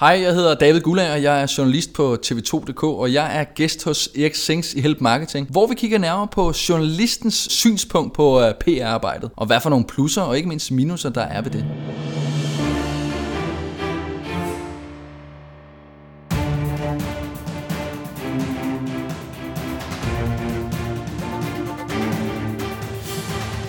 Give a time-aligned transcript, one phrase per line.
[0.00, 3.84] Hej, jeg hedder David Gullager, og jeg er journalist på tv2.dk, og jeg er gæst
[3.84, 8.54] hos Erik Sings i Help Marketing, hvor vi kigger nærmere på journalistens synspunkt på øh,
[8.54, 11.64] PR-arbejdet, og hvad for nogle plusser og ikke mindst minuser, der er ved det.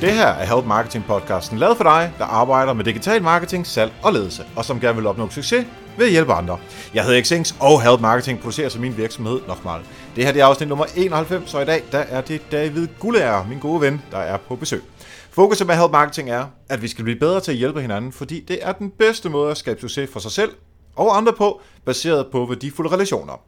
[0.01, 3.91] Det her er Help Marketing podcasten, lavet for dig, der arbejder med digital marketing, salg
[4.03, 5.65] og ledelse, og som gerne vil opnå succes
[5.99, 6.59] ved at hjælpe andre.
[6.93, 9.81] Jeg hedder Xings, og Help Marketing producerer som min virksomhed Nokmal.
[10.15, 13.47] Det her det er afsnit nummer 91, så i dag der er det David Gullager,
[13.47, 14.83] min gode ven, der er på besøg.
[15.31, 18.39] Fokuset med Help Marketing er, at vi skal blive bedre til at hjælpe hinanden, fordi
[18.39, 20.51] det er den bedste måde at skabe succes for sig selv
[20.95, 23.41] og andre på, baseret på værdifulde relationer.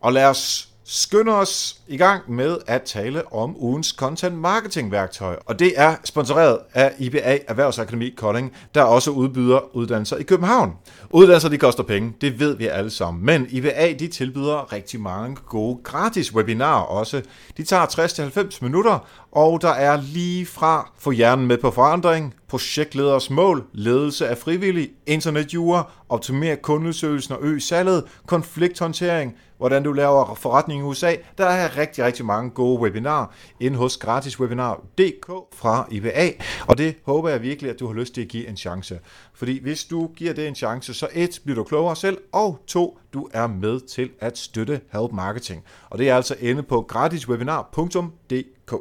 [0.00, 5.36] Og lad os skynder os i gang med at tale om ugens content marketing værktøj.
[5.46, 10.72] Og det er sponsoreret af IBA Erhvervsakademi Kolding, der også udbyder uddannelser i København.
[11.10, 13.26] Uddannelser de koster penge, det ved vi alle sammen.
[13.26, 17.22] Men IBA de tilbyder rigtig mange gode gratis webinarer også.
[17.56, 18.98] De tager 60-90 minutter,
[19.32, 24.90] og der er lige fra få hjernen med på forandring, projektleders mål, ledelse af frivillig,
[25.06, 25.84] internetjure,
[26.14, 31.14] optimere kundeundersøgelsen og øge salget, konflikthåndtering, hvordan du laver forretning i USA.
[31.38, 33.26] Der er rigtig, rigtig mange gode webinarer
[33.60, 36.30] inde hos gratiswebinar.dk fra IBA,
[36.66, 39.00] og det håber jeg virkelig, at du har lyst til at give en chance.
[39.34, 42.98] Fordi hvis du giver det en chance, så et, bliver du klogere selv, og to,
[43.12, 45.64] du er med til at støtte Help Marketing.
[45.90, 48.72] Og det er altså inde på gratiswebinar.dk.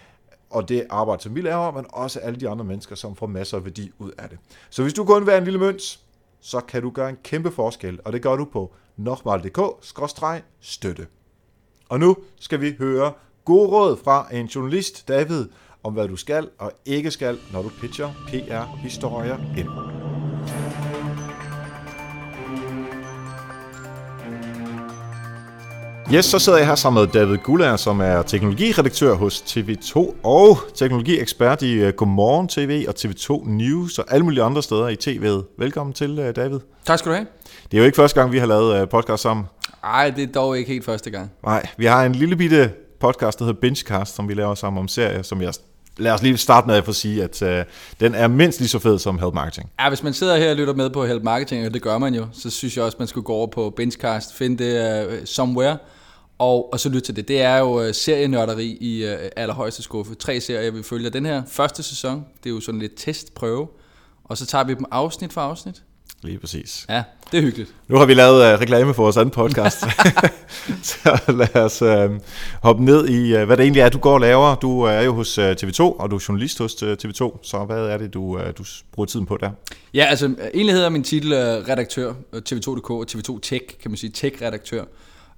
[0.51, 3.57] og det arbejde, som vi laver, men også alle de andre mennesker, som får masser
[3.57, 4.39] af værdi ud af det.
[4.71, 6.01] Så hvis du kun vil være en lille møns,
[6.41, 11.07] så kan du gøre en kæmpe forskel, og det gør du på nokmal.dk-støtte.
[11.89, 13.13] Og nu skal vi høre
[13.45, 15.47] gode råd fra en journalist, David,
[15.85, 19.69] om hvad du skal og ikke skal, når du pitcher PR-historier ind.
[26.15, 30.59] Yes, så sidder jeg her sammen med David Gullager, som er teknologiredaktør hos TV2 og
[30.75, 35.55] teknologiekspert i uh, Godmorgen TV og TV2 News og alle mulige andre steder i TV'et.
[35.59, 36.61] Velkommen til, uh, David.
[36.85, 37.27] Tak skal du have.
[37.71, 39.47] Det er jo ikke første gang, vi har lavet uh, podcast sammen.
[39.83, 41.31] Nej, det er dog ikke helt første gang.
[41.45, 42.71] Nej, vi har en lille bitte
[43.01, 45.53] podcast, der hedder Benchcast, som vi laver sammen om serier, som jeg
[46.01, 47.65] lad os lige starte med at få sige, at øh,
[48.01, 49.71] den er mindst lige så fed som Help Marketing.
[49.81, 52.15] Ja, hvis man sidder her og lytter med på Help Marketing, og det gør man
[52.15, 55.79] jo, så synes jeg også, man skulle gå over på Benchcast, finde det uh, somewhere,
[56.39, 57.29] og, og så lytte til det.
[57.29, 60.15] Det er jo uh, serienørderi i uh, allerhøjeste skuffe.
[60.15, 61.11] Tre serier, vi følger.
[61.11, 63.69] Den her første sæson, det er jo sådan lidt testprøve,
[64.25, 65.83] og så tager vi dem afsnit for afsnit.
[66.23, 66.87] Lige præcis.
[66.89, 67.03] Ja,
[67.33, 67.75] det er hyggeligt.
[67.89, 69.81] Nu har vi lavet uh, reklame for vores anden podcast,
[70.83, 72.17] så lad os uh,
[72.63, 74.55] hoppe ned i, uh, hvad det egentlig er, du går og laver.
[74.55, 77.87] Du er jo hos uh, TV2, og du er journalist hos uh, TV2, så hvad
[77.87, 79.51] er det, du, uh, du bruger tiden på der?
[79.95, 84.11] Ja, altså egentlig hedder min titel uh, redaktør, TV2.dk og TV2 Tech, kan man sige,
[84.11, 84.85] tech-redaktør.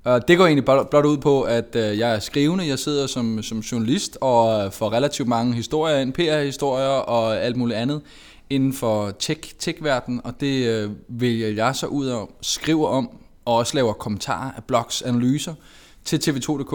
[0.06, 3.42] Uh, det går egentlig blot ud på, at uh, jeg er skrivende, jeg sidder som,
[3.42, 8.00] som journalist og får relativt mange historier ind, PR-historier og alt muligt andet
[8.52, 13.10] inden for tech, tech-verden, og det øh, vil jeg så ud og skrive om,
[13.44, 15.54] og også laver kommentarer af blogs, analyser
[16.04, 16.72] til tv2.dk.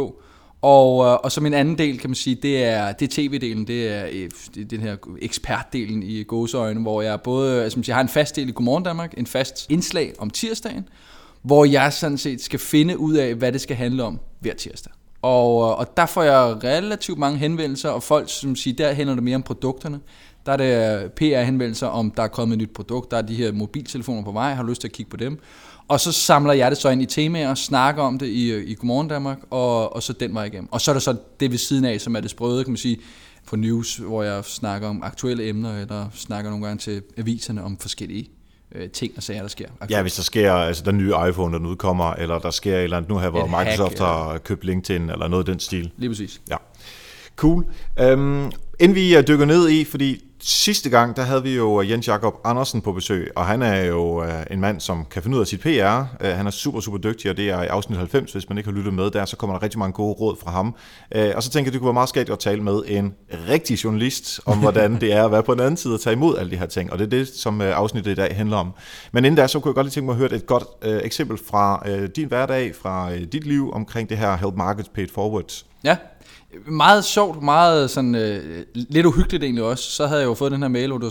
[0.61, 3.67] Og, øh, og så min anden del, kan man sige, det er, det er tv-delen,
[3.67, 7.95] det er øh, det er den her ekspertdelen i gåseøjne, hvor jeg både altså, jeg
[7.95, 10.89] har en fast del i Godmorgen Danmark, en fast indslag om tirsdagen,
[11.41, 14.93] hvor jeg sådan set skal finde ud af, hvad det skal handle om hver tirsdag.
[15.21, 19.15] Og, øh, og der får jeg relativt mange henvendelser, og folk som siger, der handler
[19.15, 19.99] det mere om produkterne.
[20.47, 23.51] Der er det PR-henvendelser om, der er kommet et nyt produkt, der er de her
[23.51, 25.39] mobiltelefoner på vej, har lyst til at kigge på dem.
[25.87, 28.73] Og så samler jeg det så ind i temaer og snakker om det i, i
[28.73, 30.69] Godmorgen Danmark, og, og så den vej igennem.
[30.71, 32.77] Og så er der så det ved siden af, som er det sprøde, kan man
[32.77, 32.97] sige,
[33.47, 37.77] på news, hvor jeg snakker om aktuelle emner, eller snakker nogle gange til aviserne om
[37.77, 38.29] forskellige
[38.75, 39.65] øh, ting og sager, der sker.
[39.65, 39.91] Aktuelt.
[39.91, 42.97] Ja, hvis der sker altså den nye iPhone, der udkommer, eller der sker et eller
[42.97, 45.91] andet nu her, hvor et Microsoft hack, har købt LinkedIn, eller noget af den stil.
[45.97, 46.41] Lige præcis.
[46.49, 46.55] Ja.
[47.35, 47.65] Cool.
[48.13, 52.07] Um, inden vi dykker ned i, fordi sidste gang, der havde vi jo øh, Jens
[52.07, 55.41] Jakob Andersen på besøg, og han er jo øh, en mand, som kan finde ud
[55.41, 56.03] af sit PR.
[56.21, 58.69] Øh, han er super, super dygtig, og det er i afsnit 90, hvis man ikke
[58.69, 60.75] har lyttet med der, så kommer der rigtig mange gode råd fra ham.
[61.15, 63.13] Uh, og så tænker jeg, det kunne være meget skægt at tale med en
[63.49, 66.37] rigtig journalist om, hvordan det er at være på den anden side og tage imod
[66.37, 68.73] alle de her ting, og det er det, som afsnittet i dag handler om.
[69.11, 71.37] Men inden da, så kunne jeg godt lige tænke mig at høre et godt eksempel
[71.47, 71.83] fra
[72.15, 75.63] din hverdag, fra dit liv omkring det her Help Markets Paid Forward.
[75.83, 75.97] Ja,
[76.65, 79.91] meget sjovt, meget sådan, øh, lidt uhyggeligt egentlig også.
[79.91, 81.09] Så havde jeg jo fået den her mail, hvor du,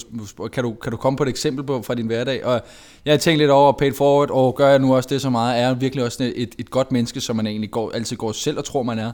[0.48, 2.44] kan, du, kan du komme på et eksempel på fra din hverdag?
[2.44, 2.60] Og
[3.04, 5.60] jeg tænkte lidt over paid forward, og gør jeg nu også det så meget?
[5.60, 8.58] Er jeg virkelig også et, et godt menneske, som man egentlig går, altid går selv
[8.58, 9.12] og tror, man er?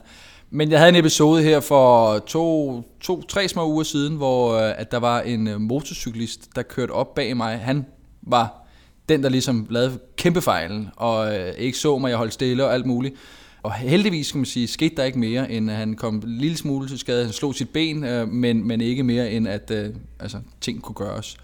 [0.50, 4.72] Men jeg havde en episode her for to, to tre små uger siden, hvor øh,
[4.76, 7.58] at der var en øh, motorcyklist, der kørte op bag mig.
[7.58, 7.86] Han
[8.22, 8.66] var
[9.08, 12.74] den, der ligesom lavede kæmpe fejlen, og øh, ikke så mig, jeg holdt stille og
[12.74, 13.14] alt muligt.
[13.62, 16.56] Og heldigvis, kan man sige, skete der ikke mere, end at han kom en lille
[16.56, 17.25] smule til skade.
[17.25, 20.94] Han slog sit ben, øh, men, men ikke mere, end at øh, altså, ting kunne
[20.94, 21.37] gøres.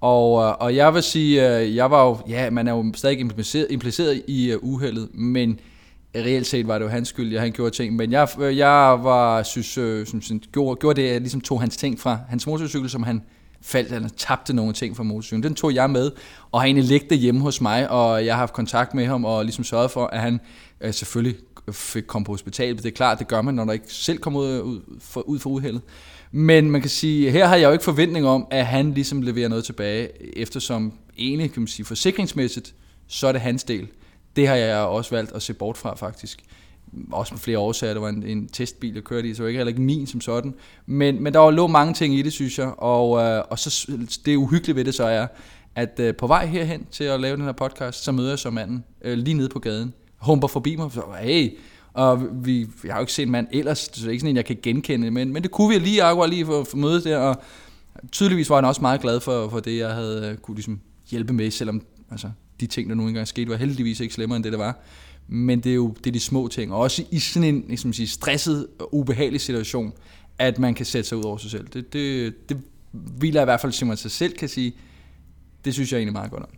[0.00, 3.20] Og, øh, og jeg vil sige, øh, jeg var jo, ja, man er jo stadig
[3.20, 5.60] impliceret, impliceret i øh, uheldet, men
[6.16, 7.96] reelt set var det jo hans skyld, at han gjorde ting.
[7.96, 11.60] Men jeg, øh, jeg var, synes, øh, synes, gjorde, gjorde det, at jeg ligesom tog
[11.60, 13.22] hans ting fra hans motorcykel, som han
[13.62, 15.42] faldt han tabte nogle ting fra motorcyklen.
[15.42, 16.10] Den tog jeg med,
[16.52, 19.44] og har egentlig ligget hjemme hos mig, og jeg har haft kontakt med ham, og
[19.44, 20.40] ligesom sørget for, at han
[20.80, 21.36] øh, selvfølgelig
[21.72, 22.82] fik kom på hospitalet.
[22.82, 25.38] Det er klart, det gør man, når der ikke selv kommer ud, ud, for, ud
[25.38, 25.82] for uheldet.
[26.30, 29.48] Men man kan sige, her har jeg jo ikke forventning om, at han ligesom leverer
[29.48, 32.74] noget tilbage, eftersom egentlig, kan man sige, forsikringsmæssigt,
[33.06, 33.88] så er det hans del.
[34.36, 36.42] Det har jeg også valgt at se bort fra, faktisk.
[37.12, 37.92] Også med flere årsager.
[37.92, 40.06] Det var en, en testbil, jeg kørte i, så det var ikke heller ikke min
[40.06, 40.54] som sådan.
[40.86, 42.72] Men, men der var lå mange ting i det, synes jeg.
[42.78, 43.92] Og, øh, og så
[44.24, 45.26] det uhyggelige ved det så er,
[45.74, 48.50] at øh, på vej herhen til at lave den her podcast, så møder jeg så
[48.50, 51.58] manden øh, lige nede på gaden humper forbi mig, så hey,
[51.92, 54.30] og vi, jeg har jo ikke set en mand ellers, så det er ikke sådan
[54.30, 57.18] en, jeg kan genkende, men, men det kunne vi lige akkurat lige for, for der,
[57.18, 57.42] og
[58.12, 60.80] tydeligvis var han også meget glad for, for det, jeg havde øh, kunne ligesom
[61.10, 62.30] hjælpe med, selvom altså,
[62.60, 64.78] de ting, der nu engang skete, var heldigvis ikke slemmere end det, der var.
[65.28, 67.92] Men det er jo det er de små ting, og også i sådan en ligesom
[67.92, 69.92] sige, stresset og ubehagelig situation,
[70.38, 71.68] at man kan sætte sig ud over sig selv.
[71.68, 72.60] Det, det, det
[72.92, 74.72] vil jeg i hvert fald, som man sig selv kan sige,
[75.64, 76.48] det synes jeg egentlig meget godt om.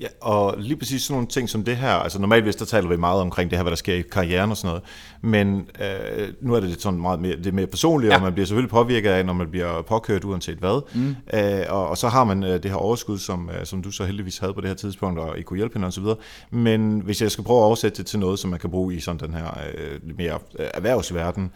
[0.00, 2.88] Ja, og lige præcis sådan nogle ting som det her, altså normalt hvis der taler
[2.88, 4.82] vi meget omkring det her, hvad der sker i karrieren og sådan noget,
[5.20, 8.16] men øh, nu er det lidt sådan meget mere, det er mere personligt, ja.
[8.16, 11.16] og man bliver selvfølgelig påvirket af, når man bliver påkørt uanset hvad, mm.
[11.34, 14.04] øh, og, og så har man øh, det her overskud, som, øh, som du så
[14.04, 16.04] heldigvis havde på det her tidspunkt, og I kunne hjælpe hende osv.,
[16.50, 19.00] men hvis jeg skal prøve at oversætte det til noget, som man kan bruge i
[19.00, 21.50] sådan den her øh, mere øh, erhvervsverden,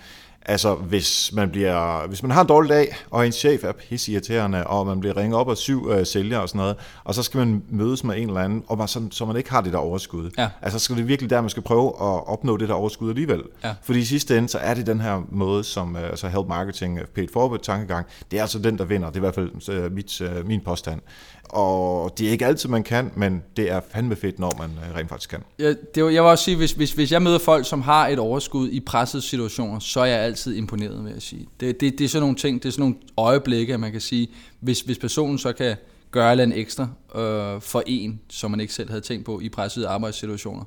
[0.47, 4.67] Altså, hvis man, bliver, hvis man har en dårlig dag, og en chef er pisseirriterende,
[4.67, 7.39] og man bliver ringet op af syv øh, sælgere og sådan noget, og så skal
[7.39, 9.79] man mødes med en eller anden, og man, så, så man ikke har det der
[9.79, 10.31] overskud.
[10.39, 10.49] Ja.
[10.63, 13.43] Altså, så skal det virkelig der, man skal prøve at opnå det der overskud alligevel.
[13.65, 13.75] Ja.
[13.83, 16.99] Fordi i sidste ende, så er det den her måde, som uh, altså help marketing,
[17.15, 19.09] paid forward tankegang, det er altså den, der vinder.
[19.09, 21.01] Det er i hvert fald uh, mit, uh, min påstand.
[21.49, 24.97] Og det er ikke altid, man kan, men det er fandme fedt, når man uh,
[24.97, 25.43] rent faktisk kan.
[25.59, 28.09] Ja, det var, jeg vil også sige, hvis, hvis, hvis jeg møder folk, som har
[28.09, 31.47] et overskud i pressede situationer, så er jeg altid imponeret, vil jeg sige.
[31.61, 34.01] Det, det, det er sådan nogle ting, det er sådan nogle øjeblikke, at man kan
[34.01, 34.29] sige,
[34.61, 35.77] hvis, hvis personen så kan
[36.11, 39.89] gøre en ekstra øh, for en, som man ikke selv havde tænkt på i pressede
[39.89, 40.65] arbejdssituationer,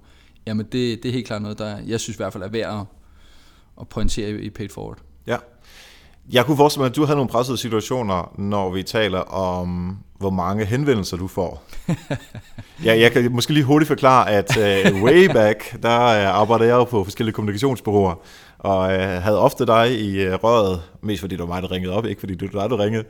[0.48, 2.80] jamen det, det er helt klart noget, der jeg synes i hvert fald er værd
[2.80, 2.86] at,
[3.82, 4.98] at pointere i, i paid forward.
[5.28, 5.38] Ja.
[6.32, 10.30] Jeg kunne forestille mig, at du havde nogle pressede situationer, når vi taler om, hvor
[10.30, 11.64] mange henvendelser du får.
[12.86, 16.74] ja, jeg kan måske lige hurtigt forklare, at uh, way back, der uh, arbejder jeg
[16.74, 18.16] jo på forskellige kommunikationsbureauer,
[18.64, 21.94] og øh, havde ofte dig i øh, røret, mest fordi det var mig, der ringede
[21.94, 23.04] op, ikke fordi det var dig, der ringede.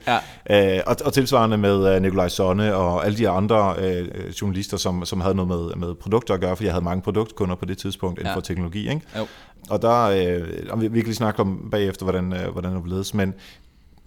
[0.50, 0.76] Ja.
[0.78, 4.08] Øh, og, og tilsvarende med øh, Nikolaj Sonne og alle de andre øh,
[4.42, 7.56] journalister, som, som havde noget med, med produkter at gøre, fordi jeg havde mange produktkunder
[7.56, 8.36] på det tidspunkt inden ja.
[8.36, 8.90] for teknologi.
[8.90, 9.02] Ikke?
[9.18, 9.28] Jo.
[9.70, 12.88] Og der, øh, og vi, vi kan lige snakke om bagefter, hvordan, øh, hvordan det
[12.88, 13.34] ledes, men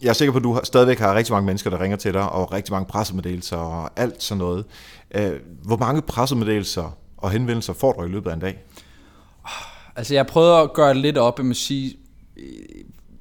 [0.04, 2.28] jeg er sikker på, at du stadigvæk har rigtig mange mennesker, der ringer til dig,
[2.28, 4.64] og rigtig mange pressemeddelelser og alt sådan noget.
[5.14, 5.32] Øh,
[5.62, 8.64] hvor mange pressemeddelelser og henvendelser får du i løbet af en dag?
[9.96, 11.96] Altså jeg prøvede at gøre det lidt op, jeg må sige,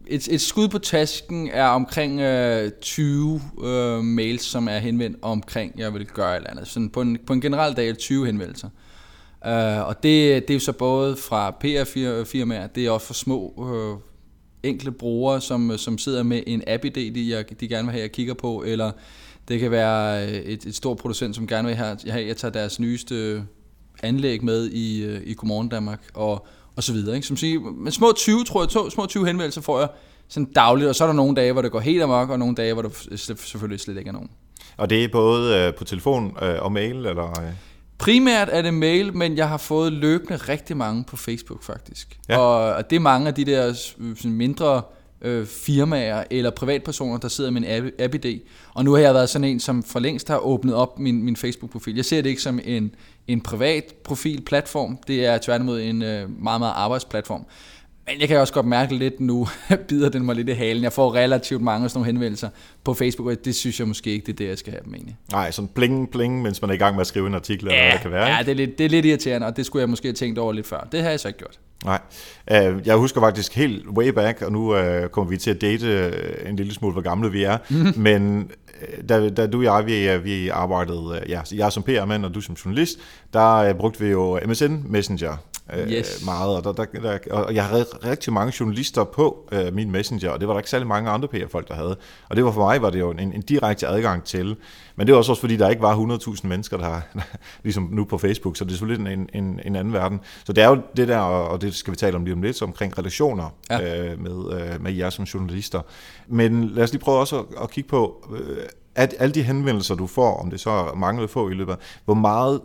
[0.08, 5.80] et, et skud på tasken er omkring øh, 20 øh, mails, som er henvendt omkring,
[5.80, 6.68] jeg vil gøre et eller andet.
[6.68, 8.70] Sådan på en, på en generel dag er 20 henvendelser.
[9.46, 13.70] Øh, og det, det er jo så både fra PR-firmaer, det er også for små
[13.74, 14.13] øh,
[14.64, 18.12] enkle brugere, som, som sidder med en app-idé, de, jeg, de gerne vil have, jeg
[18.12, 18.92] kigger på, eller
[19.48, 22.52] det kan være øh, et, et stort producent, som gerne vil have, at jeg tager
[22.52, 23.44] deres nyeste
[24.04, 27.16] anlæg med i, øh, i Godmorgen Danmark, og, og så videre.
[27.16, 27.28] Ikke?
[27.28, 29.90] Som siger, men små 20, tror jeg, to, små 20 henvendelser får jeg
[30.28, 32.56] sådan dagligt, og så er der nogle dage, hvor det går helt amok, og nogle
[32.56, 32.90] dage, hvor der
[33.36, 34.30] selvfølgelig slet ikke er nogen.
[34.78, 37.42] Og det er både øh, på telefon øh, og mail, eller...
[37.42, 37.54] Øh?
[38.04, 42.20] Primært er det mail, men jeg har fået løbende rigtig mange på Facebook faktisk.
[42.30, 42.38] Ja.
[42.38, 44.82] Og, og det er mange af de der sådan mindre
[45.22, 48.50] øh, firmaer eller privatpersoner, der sidder med en app-idé.
[48.74, 51.36] Og nu har jeg været sådan en, som for længst har åbnet op min, min
[51.36, 51.96] Facebook-profil.
[51.96, 52.96] Jeg ser det ikke som en,
[53.28, 54.98] en privat profil-platform.
[55.08, 57.46] Det er tværtimod en øh, meget, meget arbejdsplatform.
[58.08, 59.48] Men jeg kan også godt mærke lidt nu,
[59.88, 60.84] bider den mig lidt i halen.
[60.84, 62.50] Jeg får relativt mange sådan nogle henvendelser
[62.84, 64.94] på Facebook, og det synes jeg måske ikke, det er det, jeg skal have dem
[64.94, 65.18] egentlig.
[65.32, 67.72] Nej, sådan bling bling, mens man er i gang med at skrive en artikel, ja,
[67.72, 68.28] eller hvad det kan være.
[68.28, 70.40] Ja, det er, lidt, det er lidt irriterende, og det skulle jeg måske have tænkt
[70.40, 70.88] over lidt før.
[70.92, 71.60] Det har jeg så ikke gjort.
[71.86, 72.00] Nej.
[72.52, 76.14] Uh, jeg husker faktisk helt way back, og nu uh, kommer vi til at date
[76.44, 77.94] uh, en lille smule, hvor gamle vi er, mm.
[78.04, 78.52] men
[79.10, 82.56] da, da du og jeg, vi, vi arbejdede, ja, jeg som PR-mand, og du som
[82.66, 83.00] journalist,
[83.34, 85.38] der brugte vi jo MSN Messenger
[85.74, 86.26] øh, yes.
[86.26, 86.56] meget.
[86.56, 90.40] Og, der, der, der, og jeg havde rigtig mange journalister på øh, min messenger, og
[90.40, 91.98] det var der ikke særlig mange andre PR-folk, der havde.
[92.30, 94.56] Og det var for mig var det jo en, en direkte adgang til.
[94.96, 97.02] Men det var også fordi, der ikke var 100.000 mennesker, der
[97.64, 100.20] ligesom nu på Facebook, så det er selvfølgelig en, en, en anden verden.
[100.46, 102.62] Så det er jo det der, og det skal vi tale om lige om lidt,
[102.62, 104.12] omkring relationer ja.
[104.12, 105.82] øh, med, øh, med jer som journalister.
[106.28, 108.58] Men lad os lige prøve også at, at kigge på, øh,
[108.96, 112.62] at alle de henvendelser, du får, om det så mange få i løbet hvor meget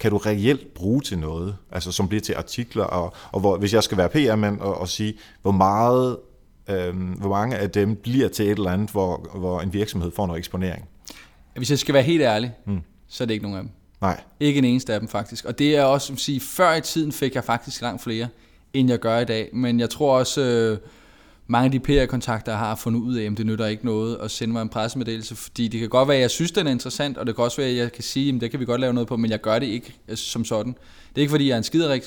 [0.00, 3.74] kan du reelt bruge til noget, altså som bliver til artikler, og, og hvor, hvis
[3.74, 6.16] jeg skal være PR-mand og, og sige, hvor meget,
[6.68, 10.26] øhm, hvor mange af dem bliver til et eller andet, hvor, hvor en virksomhed får
[10.26, 10.88] noget eksponering?
[11.56, 12.80] Hvis jeg skal være helt ærlig, hmm.
[13.08, 13.70] så er det ikke nogen af dem.
[14.00, 14.20] Nej.
[14.40, 15.44] Ikke en eneste af dem faktisk.
[15.44, 18.28] Og det er også, som sige, før i tiden fik jeg faktisk langt flere,
[18.72, 19.50] end jeg gør i dag.
[19.52, 20.78] Men jeg tror også, øh,
[21.50, 24.30] mange af de PR-kontakter, jeg har fundet ud af, at det nytter ikke noget at
[24.30, 27.18] sende mig en pressemeddelelse, fordi det kan godt være, at jeg synes, den er interessant,
[27.18, 28.94] og det kan også være, at jeg kan sige, at det kan vi godt lave
[28.94, 30.72] noget på, men jeg gør det ikke altså, som sådan.
[31.08, 32.02] Det er ikke, fordi jeg er en skiderik,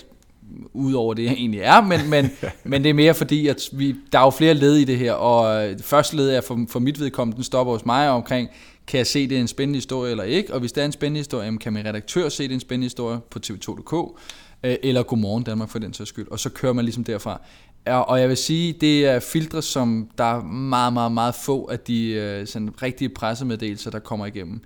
[0.95, 2.31] over det, jeg egentlig er, men, men,
[2.63, 5.13] men det er mere fordi, at vi, der er jo flere led i det her,
[5.13, 8.49] og det første led er for, for mit vedkommende, den stopper hos mig omkring,
[8.87, 10.91] kan jeg se, det er en spændende historie eller ikke, og hvis det er en
[10.91, 14.21] spændende historie, kan min redaktør se, det er en spændende historie på tv2.dk,
[14.63, 17.41] øh, eller Godmorgen Danmark for den sags skyld, og så kører man ligesom derfra.
[17.87, 21.67] Ja, Og jeg vil sige, det er filtre, som der er meget, meget, meget få
[21.67, 24.61] af de øh, sådan rigtige pressemeddelelser, der kommer igennem.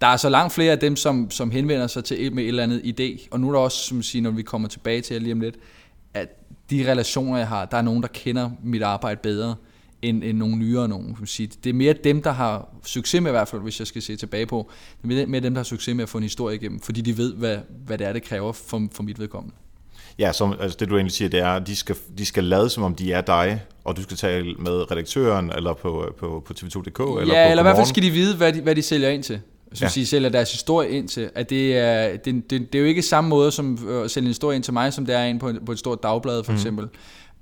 [0.00, 2.62] Der er så langt flere af dem, som, som henvender sig til med et eller
[2.62, 3.28] andet idé.
[3.30, 5.56] Og nu er der også, som siger, når vi kommer tilbage til lige om lidt,
[6.14, 6.28] at
[6.70, 9.54] de relationer, jeg har, der er nogen, der kender mit arbejde bedre
[10.02, 11.16] end, end nogle nyere nogen.
[11.16, 11.50] Som sige.
[11.64, 14.16] Det er mere dem, der har succes med i hvert fald, hvis jeg skal se
[14.16, 14.70] tilbage på.
[15.02, 17.16] Det er mere dem, der har succes med at få en historie igennem, fordi de
[17.16, 19.56] ved, hvad, hvad det er, det kræver for, for mit vedkommende.
[20.18, 22.70] Ja, som, altså det du egentlig siger, det er, at de skal, de skal lade
[22.70, 26.52] som om de er dig, og du skal tale med redaktøren, eller på, på, på
[26.58, 28.82] TV2.dk, eller Ja, på eller i hvert fald skal de vide, hvad de, hvad de
[28.82, 29.40] sælger ind til.
[29.72, 29.90] Så ja.
[29.94, 31.30] de sælger deres historie ind til.
[31.34, 34.28] At det, er, det, det, det er jo ikke samme måde som at sælge en
[34.28, 36.56] historie ind til mig, som det er ind på, på et stort dagblad for mm.
[36.58, 36.88] eksempel.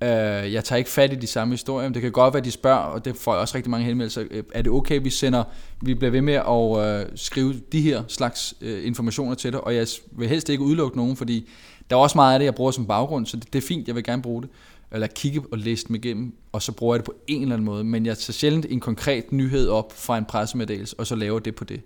[0.03, 0.09] Uh,
[0.53, 2.51] jeg tager ikke fat i de samme historier, men det kan godt være, at de
[2.51, 4.25] spørger, og det får jeg også rigtig mange henvendelser.
[4.55, 5.45] Er det okay, vi sender,
[5.83, 9.75] vi bliver ved med at uh, skrive de her slags uh, informationer til dig, og
[9.75, 11.49] jeg vil helst ikke udelukke nogen, fordi
[11.91, 13.87] der er også meget af det, jeg bruger som baggrund, så det, det er fint,
[13.87, 14.51] jeg vil gerne bruge det.
[14.93, 17.65] Eller kigge og læse dem igennem, og så bruger jeg det på en eller anden
[17.65, 17.85] måde.
[17.85, 21.55] Men jeg tager sjældent en konkret nyhed op fra en pressemeddelelse, og så laver det
[21.55, 21.81] på det.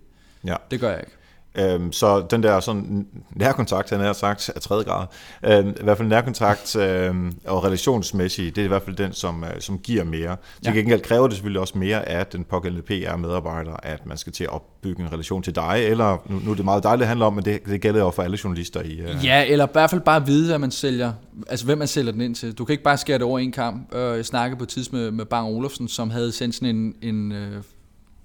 [0.45, 0.55] Ja.
[0.71, 1.13] Det gør jeg ikke.
[1.55, 5.07] Øhm, så den der sådan nærkontakt, han har sagt, er tredje grad.
[5.45, 9.45] Øhm, I hvert fald nærkontakt øhm, og relationsmæssigt, det er i hvert fald den, som,
[9.45, 10.37] øh, som giver mere.
[10.65, 10.79] Til ja.
[10.79, 14.51] gengæld kræver det selvfølgelig også mere af den pågældende PR-medarbejder, at man skal til at
[14.51, 17.33] opbygge en relation til dig, eller nu, nu er det meget dejligt, det handler om,
[17.33, 18.83] men det, det gælder jo for alle journalister.
[18.83, 18.99] i.
[18.99, 19.25] Øh...
[19.25, 21.13] Ja, eller i hvert fald bare vide, hvad man sælger,
[21.49, 22.53] altså hvem man sælger den ind til.
[22.53, 23.95] Du kan ikke bare skære det over en kamp.
[23.95, 26.95] Øh, jeg snakkede på et tidspunkt med, med Bang Olufsen, som havde sendt sådan en,
[27.03, 27.63] en øh,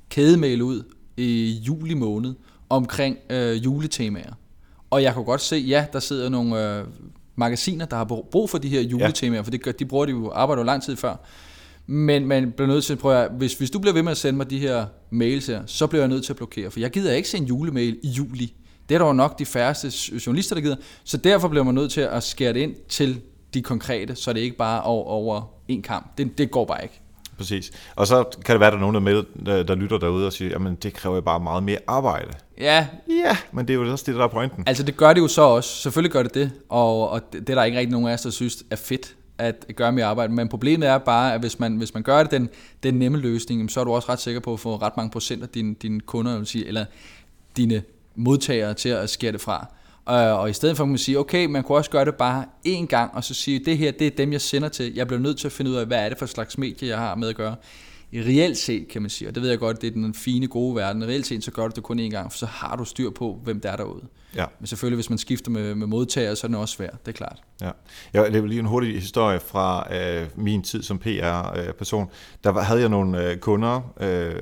[0.10, 0.84] kædemail ud
[1.18, 2.34] i juli måned,
[2.70, 4.34] omkring øh, juletemaer.
[4.90, 6.86] Og jeg kunne godt se, ja, der sidder nogle øh,
[7.36, 9.42] magasiner, der har brug for de her juletemaer, ja.
[9.42, 11.16] for det, de bruger de jo, arbejder jo lang tid før.
[11.88, 14.38] Men man bliver nødt til at prøve hvis, hvis du bliver ved med at sende
[14.38, 17.14] mig de her mails her, så bliver jeg nødt til at blokere, for jeg gider
[17.14, 18.54] ikke sende julemail i juli.
[18.90, 19.92] Det er der jo nok de færreste
[20.26, 20.76] journalister, der gider.
[21.04, 23.22] Så derfor bliver man nødt til at skære det ind til
[23.54, 26.18] de konkrete, så det ikke bare over, over en kamp.
[26.18, 27.02] Det, det går bare ikke.
[27.38, 27.72] Præcis.
[27.96, 30.34] Og så kan det være, at der er nogen, der, med, der, lytter derude og
[30.34, 32.32] siger, jamen det kræver bare meget mere arbejde.
[32.58, 32.88] Ja.
[33.08, 34.64] Ja, men det er jo også det, der er pointen.
[34.68, 35.82] Altså det gør det jo så også.
[35.82, 36.52] Selvfølgelig gør det det.
[36.70, 39.16] Og, og det, det er der ikke rigtig nogen af os, der synes er fedt
[39.38, 40.34] at gøre mere arbejde.
[40.34, 42.50] Men problemet er bare, at hvis man, hvis man gør det den,
[42.84, 45.44] den nemme løsning, så er du også ret sikker på at få ret mange procent
[45.44, 46.86] af dine, dine kunder, vil sige, eller
[47.58, 47.84] dine
[48.16, 49.68] modtagere til at skære det fra.
[50.06, 52.46] Og, og i stedet for at man sige, okay, man kunne også gøre det bare
[52.68, 54.94] én gang, og så sige, det her, det er dem, jeg sender til.
[54.96, 56.98] Jeg bliver nødt til at finde ud af, hvad er det for slags medie, jeg
[56.98, 57.56] har med at gøre.
[58.12, 60.48] I reelt set, kan man sige, og det ved jeg godt, det er den fine,
[60.48, 61.02] gode verden.
[61.02, 63.10] I reelt set, så gør du det kun én gang, for så har du styr
[63.10, 64.04] på, hvem der er derude.
[64.36, 64.46] Ja.
[64.60, 67.18] Men selvfølgelig, hvis man skifter med, med modtager, så er det også svært, det er
[67.18, 67.42] klart.
[67.62, 67.72] Ja.
[68.14, 72.10] Jeg vil lige en hurtig historie fra øh, min tid som PR-person.
[72.44, 74.36] Der var, havde jeg nogle øh, kunder, øh,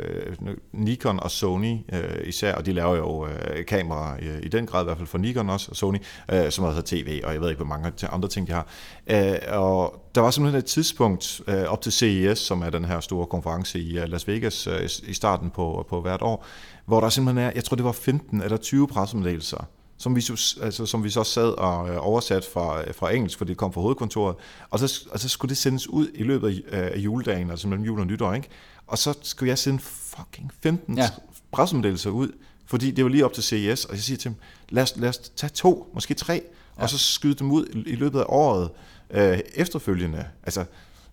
[0.74, 4.84] Nikon og Sony øh, især, og de laver jo øh, kameraer i, i den grad,
[4.84, 5.98] i hvert fald for Nikon også, og Sony,
[6.32, 8.68] øh, som også har tv, og jeg ved ikke, hvor mange andre ting de har.
[9.08, 13.00] Øh, og der var simpelthen et tidspunkt øh, op til CES, som er den her
[13.00, 16.46] store konference i uh, Las Vegas øh, i starten på, på hvert år,
[16.86, 19.68] hvor der simpelthen er, jeg tror det var 15 eller 20 pressemeddelelser,
[20.03, 20.22] som vi,
[20.62, 23.81] altså, som vi så sad og øh, oversat fra, fra engelsk, fordi det kom fra
[23.81, 24.36] hovedkontoret,
[24.69, 27.86] og så, og så skulle det sendes ud i løbet af, af juledagen, altså mellem
[27.86, 28.48] jul og nytår, ikke?
[28.88, 31.10] Og så skulle jeg sende fucking 15 ja.
[31.51, 32.31] pressemeddelelser ud,
[32.65, 35.10] fordi det var lige op til CES, og jeg siger til dem, lad os, lad
[35.10, 36.41] os tage to, måske tre,
[36.77, 36.83] ja.
[36.83, 38.69] og så skyde dem ud i, i løbet af året
[39.12, 40.25] øh, efterfølgende.
[40.43, 40.65] Altså,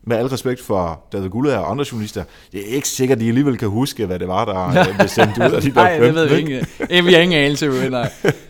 [0.02, 3.28] med al respekt for David Gullet og andre journalister, det er ikke sikkert, at de
[3.28, 6.14] alligevel kan huske, hvad det var, der blev sendt ud af de der Nej, det
[6.14, 6.66] ved vi ikke.
[7.04, 8.12] Vi har ingen anelse, nej.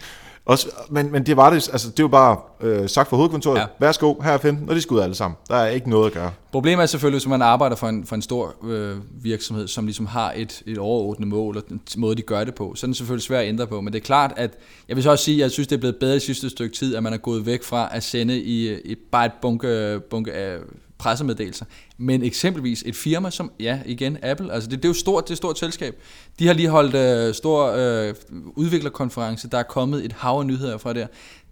[0.51, 3.67] Også, men, men det var det, altså det var bare øh, sagt fra hovedkontoret, ja.
[3.81, 5.37] værsgo, her er 15, og de skal ud alle sammen.
[5.49, 6.31] Der er ikke noget at gøre.
[6.53, 10.07] Problemet er selvfølgelig, hvis man arbejder for en, for en stor øh, virksomhed, som ligesom
[10.07, 12.97] har et, et overordnet mål, og den måde, de gør det på, så er det
[12.97, 13.81] selvfølgelig svært at ændre på.
[13.81, 14.51] Men det er klart, at
[14.89, 16.77] jeg vil så også sige, at jeg synes, det er blevet bedre i sidste stykke
[16.77, 20.33] tid, at man er gået væk fra at sende i, i bare et bunke, bunke
[20.33, 20.59] af
[21.01, 21.65] pressemeddelelser.
[21.99, 25.31] Men eksempelvis et firma som, ja, igen, Apple, altså det, det er jo stort, det
[25.31, 25.95] er et stort selskab.
[26.39, 28.15] De har lige holdt øh, stor øh,
[28.57, 31.07] udviklerkonference, der er kommet et hav af nyheder fra der.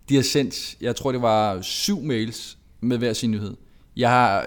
[0.09, 3.57] De har sendt, jeg tror det var syv mails med hver sin nyhed.
[3.97, 4.47] Jeg har,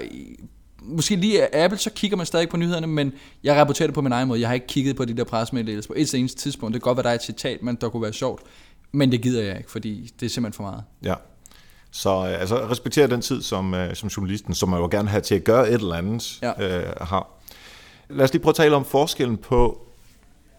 [0.81, 4.11] måske lige Apple, så kigger man stadig på nyhederne, men jeg rapporterer det på min
[4.11, 4.39] egen måde.
[4.39, 6.73] Jeg har ikke kigget på de der pressemeddelelser på et eneste tidspunkt.
[6.73, 8.41] Det kan godt være, der er et citat, men der kunne være sjovt.
[8.91, 10.83] Men det gider jeg ikke, fordi det er simpelthen for meget.
[11.03, 11.13] Ja,
[11.91, 15.21] så øh, altså, respektere den tid, som, øh, som journalisten, som man jo gerne have
[15.21, 16.79] til at gøre et eller andet, ja.
[16.79, 17.27] øh, har.
[18.09, 19.87] Lad os lige prøve at tale om forskellen på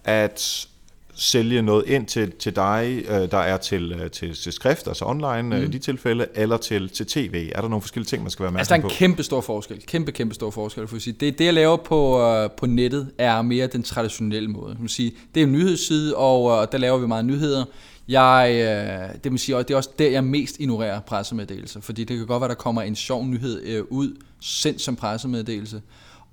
[0.04, 0.66] at
[1.14, 5.04] sælge noget ind til, til dig, øh, der er til, øh, til, til skrift, altså
[5.04, 5.52] online mm.
[5.52, 7.50] i de tilfælde, eller til, til tv?
[7.54, 8.86] Er der nogle forskellige ting, man skal være opmærksom på?
[8.86, 9.82] Altså, der er en kæmpe stor forskel.
[9.86, 11.16] Kæmpe, kæmpe stor forskel, for sige.
[11.20, 14.76] Det, det jeg laver på, på nettet, er mere den traditionelle måde.
[14.78, 17.64] Man sige, det er en nyhedsside, og uh, der laver vi meget nyheder.
[18.08, 22.16] Jeg, øh, det, vil sige, det er også der, jeg mest ignorerer pressemeddelelser, fordi det
[22.16, 25.82] kan godt være, der kommer en sjov nyhed øh, ud, sendt som pressemeddelelse,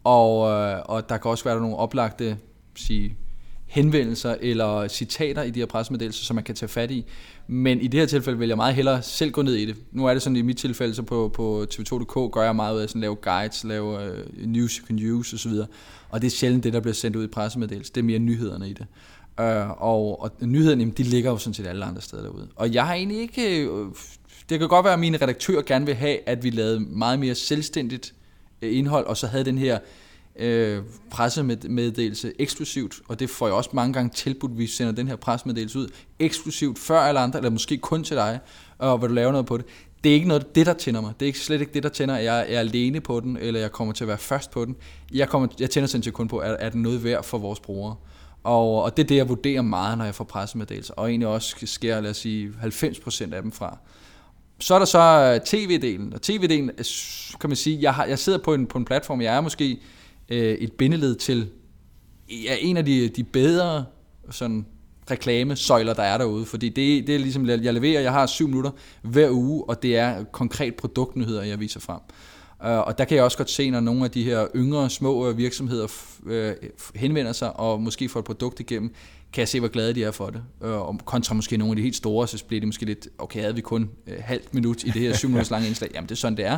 [0.04, 2.38] og, øh, og der kan også være der nogle oplagte
[2.76, 3.18] sige,
[3.66, 7.06] henvendelser eller citater i de her pressemeddelelser, som man kan tage fat i.
[7.48, 9.76] Men i det her tilfælde vil jeg meget hellere selv gå ned i det.
[9.92, 12.80] Nu er det sådan i mit tilfælde, så på, på tv2.dk gør jeg meget ud
[12.80, 15.52] af at lave guides, lave uh, news you can use osv.
[16.10, 17.94] Og det er sjældent det, der bliver sendt ud i pressemeddelelser.
[17.94, 18.86] Det er mere nyhederne i det.
[19.40, 22.48] Øh, og, og nyhederne, de ligger jo sådan set alle andre steder derude.
[22.56, 23.66] Og jeg har egentlig ikke...
[23.68, 23.86] Øh,
[24.50, 27.36] det kan godt være, at mine redaktører gerne vil have, at vi lavede meget mere
[27.36, 28.14] selvstændigt
[28.62, 29.80] øh, indhold, og så havde den her
[30.36, 35.16] øh, pressemeddelelse eksklusivt, og det får jeg også mange gange tilbudt, vi sender den her
[35.16, 35.88] pressemeddelelse ud,
[36.20, 38.40] eksklusivt før alle andre, eller måske kun til dig,
[38.78, 39.66] og vil du lave noget på det.
[40.04, 41.14] Det er ikke noget det, der tænder mig.
[41.20, 43.60] Det er ikke slet ikke det, der tænder, at jeg er alene på den, eller
[43.60, 44.76] jeg kommer til at være først på den.
[45.14, 47.60] Jeg, kommer, jeg tænder sådan set kun på, er, at den noget værd for vores
[47.60, 47.96] brugere?
[48.44, 51.56] Og, og det er det, jeg vurderer meget, når jeg får pressemeddelelser, og egentlig også
[51.66, 53.78] sker, lad os sige, 90% af dem fra.
[54.60, 56.86] Så er der så øh, tv-delen, og tv-delen, øh,
[57.42, 59.80] kan man sige, jeg, har, jeg sidder på en, på en platform, jeg er måske
[60.30, 61.50] øh, et bindeled til
[62.44, 63.86] ja, en af de, de bedre
[64.32, 64.66] sådan,
[65.12, 68.72] reklamesøjler, der er derude, fordi det, det er ligesom, jeg leverer, jeg har syv minutter
[69.02, 72.00] hver uge, og det er konkret produktnyheder, jeg viser frem.
[72.66, 75.30] Øh, og der kan jeg også godt se, når nogle af de her yngre, små
[75.30, 75.88] øh, virksomheder
[76.26, 76.54] øh,
[76.96, 78.94] henvender sig og måske får et produkt igennem,
[79.34, 80.42] kan jeg se, hvor glade de er for det.
[80.60, 83.56] Og kontra måske nogle af de helt store, så bliver det måske lidt, okay, havde
[83.56, 85.90] vi kun halvt minut i det her syv minutters lange indslag?
[85.94, 86.58] Jamen, det er sådan, det er.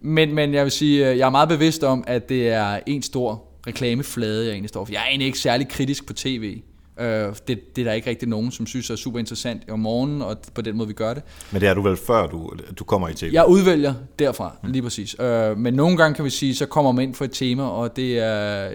[0.00, 3.44] Men, men jeg vil sige, jeg er meget bevidst om, at det er en stor
[3.66, 4.92] reklameflade, jeg egentlig står for.
[4.92, 6.60] Jeg er egentlig ikke særlig kritisk på tv.
[7.00, 10.22] Øh, det, det er der ikke rigtig nogen, som synes er super interessant om morgenen,
[10.22, 11.22] og på den måde, vi gør det.
[11.52, 13.30] Men det er du vel før, du, du kommer i tv?
[13.32, 14.70] Jeg udvælger derfra, mm.
[14.70, 15.16] lige præcis.
[15.20, 17.96] Øh, men nogle gange kan vi sige, så kommer man ind for et tema, og
[17.96, 18.70] det er...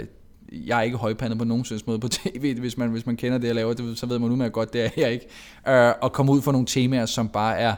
[0.66, 3.48] Jeg er ikke højpandet på nogen måde på tv, hvis man, hvis man kender det,
[3.48, 5.26] jeg laver, det, så ved man udmærket godt, det er jeg ikke.
[5.68, 7.76] Øh, og komme ud for nogle temaer, som bare er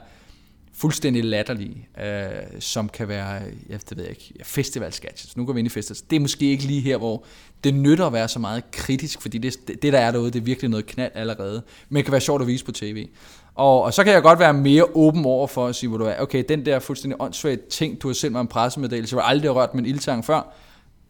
[0.75, 5.37] fuldstændig latterlige, øh, som kan være, jeg det ved jeg ikke, festival sketches.
[5.37, 6.01] Nu går vi ind i festivals.
[6.01, 7.25] Det er måske ikke lige her, hvor
[7.63, 10.43] det nytter at være så meget kritisk, fordi det, det der er derude, det er
[10.43, 11.61] virkelig noget knald allerede.
[11.89, 13.07] Men det kan være sjovt at vise på tv.
[13.55, 16.05] Og, og så kan jeg godt være mere åben over for at sige, hvor du
[16.05, 19.29] er, okay, den der fuldstændig åndssvagt ting, du har sendt mig en pressemeddelelse, jeg har
[19.29, 20.53] aldrig rørt min ildtang før,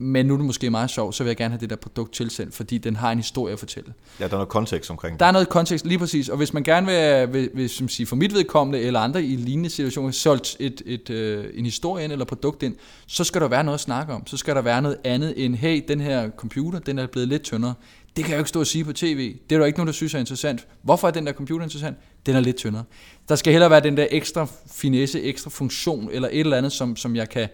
[0.04, 2.14] men nu er det måske meget sjovt, så vil jeg gerne have det der produkt
[2.14, 3.94] tilsendt, fordi den har en historie at fortælle.
[4.20, 5.20] Ja, der er noget kontekst omkring det.
[5.20, 6.30] Der er noget kontekst, lige præcis.
[6.30, 9.36] Og hvis man gerne vil, vil, vil som siger, for mit vedkommende eller andre i
[9.36, 12.76] lignende situationer, solgt et, et, øh, en historie ind eller produkt ind,
[13.08, 14.28] så skal der være noget at snakke om.
[14.28, 17.44] Så skal der være noget andet end, hey, den her computer, den er blevet lidt
[17.44, 17.74] tyndere.
[18.16, 19.36] Det kan jeg jo ikke stå og sige på tv.
[19.50, 20.68] Det er der ikke nogen, der synes er interessant.
[20.82, 21.98] Hvorfor er den der computer interessant?
[22.26, 22.84] Den er lidt tyndere.
[23.30, 26.96] Der skal heller være den der ekstra finesse, ekstra funktion eller et eller andet, som,
[26.96, 27.48] som jeg kan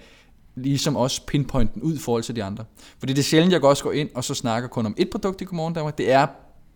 [0.56, 2.66] ligesom også pinpointen ud i forhold til de andre.
[3.00, 5.42] Fordi det er sjældent, jeg også går ind og så snakker kun om et produkt
[5.42, 5.98] i Godmorgen Danmark.
[5.98, 6.28] Det er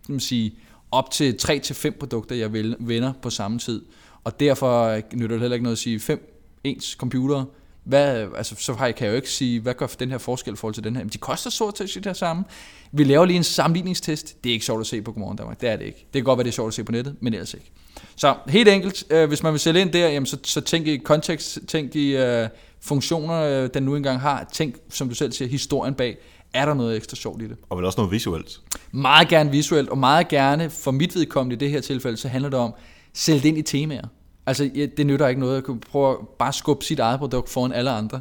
[0.08, 0.54] man sige,
[0.90, 3.82] op til 3-5 produkter, jeg vender på samme tid.
[4.24, 6.34] Og derfor nytter det heller ikke noget at sige fem
[6.64, 7.46] ens computere.
[7.84, 10.74] Hvad, altså, så kan jeg jo ikke sige, hvad gør den her forskel i forhold
[10.74, 11.02] til den her?
[11.02, 12.44] Men de koster så til det her samme.
[12.92, 14.44] Vi laver lige en sammenligningstest.
[14.44, 15.60] Det er ikke sjovt at se på Godmorgen Danmark.
[15.60, 15.98] Det er det ikke.
[15.98, 17.72] Det kan godt være, det er sjovt at se på nettet, men ellers ikke.
[18.16, 20.96] Så helt enkelt, øh, hvis man vil sælge ind der, jamen, så, så tænk i
[20.96, 22.48] kontekst, tænk i øh,
[22.84, 24.48] funktioner, øh, den nu engang har.
[24.52, 26.16] Tænk, som du selv siger, historien bag.
[26.54, 27.56] Er der noget ekstra sjovt i det?
[27.70, 28.60] Og vel også noget visuelt?
[28.92, 32.50] Meget gerne visuelt, og meget gerne, for mit vedkommende i det her tilfælde, så handler
[32.50, 32.74] det om,
[33.12, 34.06] sælge det ind i temaer.
[34.46, 37.72] Altså, det nytter ikke noget at kunne prøve at bare skubbe sit eget produkt foran
[37.72, 38.20] alle andre.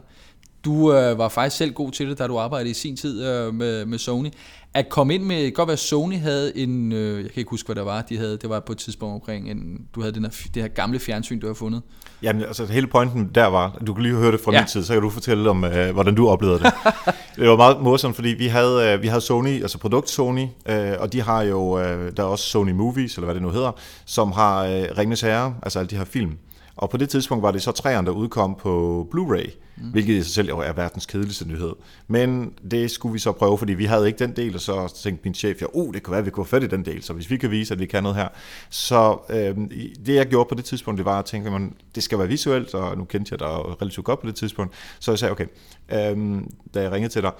[0.66, 3.54] Du øh, var faktisk selv god til det, da du arbejdede i sin tid øh,
[3.54, 4.30] med, med Sony.
[4.76, 7.76] At komme ind med, godt være Sony havde en, øh, jeg kan ikke huske, hvad
[7.76, 10.32] det var, de havde, det var på et tidspunkt omkring, en, du havde den her,
[10.54, 11.82] det her gamle fjernsyn, du har fundet.
[12.24, 14.60] Jamen, altså hele pointen der var, du kan lige høre det fra ja.
[14.60, 16.74] min tid, så kan du fortælle om, øh, hvordan du oplevede det.
[17.36, 20.94] det var meget morsomt, fordi vi havde, øh, vi havde Sony, altså produkt Sony, øh,
[21.00, 23.72] og de har jo, øh, der er også Sony Movies, eller hvad det nu hedder,
[24.06, 26.32] som har øh, Ringnes Herre, altså alle de her film.
[26.76, 29.52] Og på det tidspunkt var det så træerne, der udkom på Blu-ray,
[29.84, 29.90] mm.
[29.90, 31.74] hvilket i sig selv jo er verdens kedeligste nyhed.
[32.08, 35.22] Men det skulle vi så prøve, fordi vi havde ikke den del, og så tænkte
[35.24, 37.04] min chef, ja, uh, det kunne være, at vi kunne få fat i den del,
[37.04, 38.28] så hvis vi kan vise, at vi kan noget her.
[38.70, 39.58] Så øh,
[40.06, 41.62] det jeg gjorde på det tidspunkt, det var at tænke, at
[41.96, 43.48] det skal være visuelt, og nu kendte jeg dig
[43.82, 45.46] relativt godt på det tidspunkt, så jeg sagde, okay,
[45.92, 46.42] øh,
[46.74, 47.32] da jeg ringede til dig,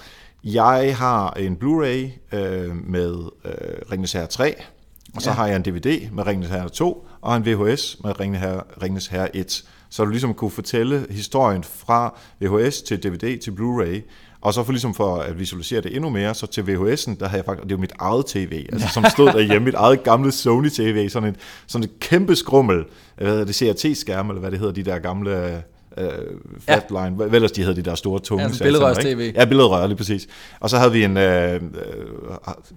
[0.44, 4.56] jeg har en Blu-ray øh, med øh, Ringnes Herre 3,
[5.16, 5.36] og så ja.
[5.36, 9.08] har jeg en DVD med Ringnes Herre 2, og en VHS med Ringnes Herre, Ringnes
[9.08, 9.64] Herre 1.
[9.94, 14.02] Så du ligesom kunne fortælle historien fra VHS til DVD til Blu-ray,
[14.42, 17.38] og så for ligesom for at visualisere det endnu mere, så til VHS'en, der havde
[17.38, 20.70] jeg faktisk, det var mit eget tv, altså som stod derhjemme, mit eget gamle Sony
[20.70, 21.36] TV, sådan et,
[21.68, 22.84] sådan et kæmpe skrummel,
[23.18, 25.64] hvad hedder det, CRT-skærm, eller hvad det hedder, de der gamle
[25.98, 26.08] øh,
[26.60, 27.10] flatline, ja.
[27.10, 28.44] hvad ellers de havde de der store tunge.
[28.44, 29.32] Ja, billedrørs tv.
[29.36, 30.28] Ja, billedrør, lige præcis.
[30.60, 31.62] Og så havde vi en, øh, øh,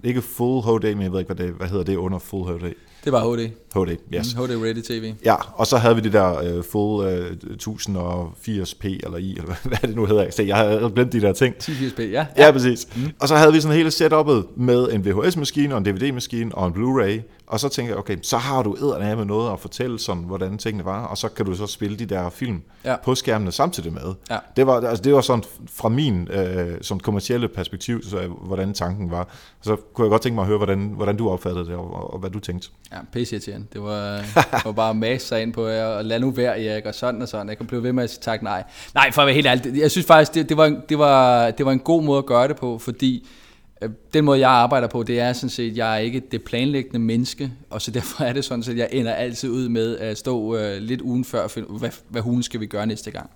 [0.03, 2.73] ikke full HD, men jeg ved ikke, hvad, det, hvad hedder det under full HD.
[3.07, 3.49] Det var HD.
[3.75, 4.31] HD, yes.
[4.31, 5.13] HD Ready TV.
[5.25, 7.25] Ja, og så havde vi det der uh, full uh,
[7.63, 10.31] 1080p eller i, eller hvad det nu hedder.
[10.31, 11.55] Så jeg har glemt de der ting.
[11.63, 12.05] 1080p, ja.
[12.11, 12.87] Ja, ja præcis.
[12.95, 13.11] Mm.
[13.19, 16.73] Og så havde vi sådan hele setup'et med en VHS-maskine og en DVD-maskine og en
[16.73, 17.36] Blu-ray.
[17.47, 20.85] Og så tænkte jeg, okay, så har du med noget at fortælle sådan, hvordan tingene
[20.85, 22.95] var, og så kan du så spille de der film ja.
[23.03, 24.13] på skærmene samtidig med.
[24.29, 24.37] Ja.
[24.55, 29.11] Det, var, altså, det var sådan fra min øh, som kommercielle perspektiv, så, hvordan tanken
[29.11, 29.27] var.
[29.61, 32.13] Så kunne jeg godt tænke mig at høre, hvordan, hvordan du opfattede det, og, og,
[32.13, 32.69] og hvad du tænkte.
[32.91, 33.39] Ja, pisse
[33.73, 34.21] Det var,
[34.65, 37.49] var bare masse sig ind på, og lad nu være, Erik, og sådan og sådan.
[37.49, 38.63] Jeg kan blive ved med at sige tak nej.
[38.93, 41.65] Nej, for at være helt ærlig, jeg synes faktisk, det, det, var, det, var, det
[41.65, 43.46] var en god måde at gøre det på, fordi øh,
[43.81, 46.99] Øh, den måde, jeg arbejder på, det er sådan set, jeg er ikke det planlæggende
[46.99, 50.55] menneske, og så derfor er det sådan set, jeg ender altid ud med at stå
[50.55, 53.29] øh, lidt ugen før, hvad, hvad hulen skal vi gøre næste gang.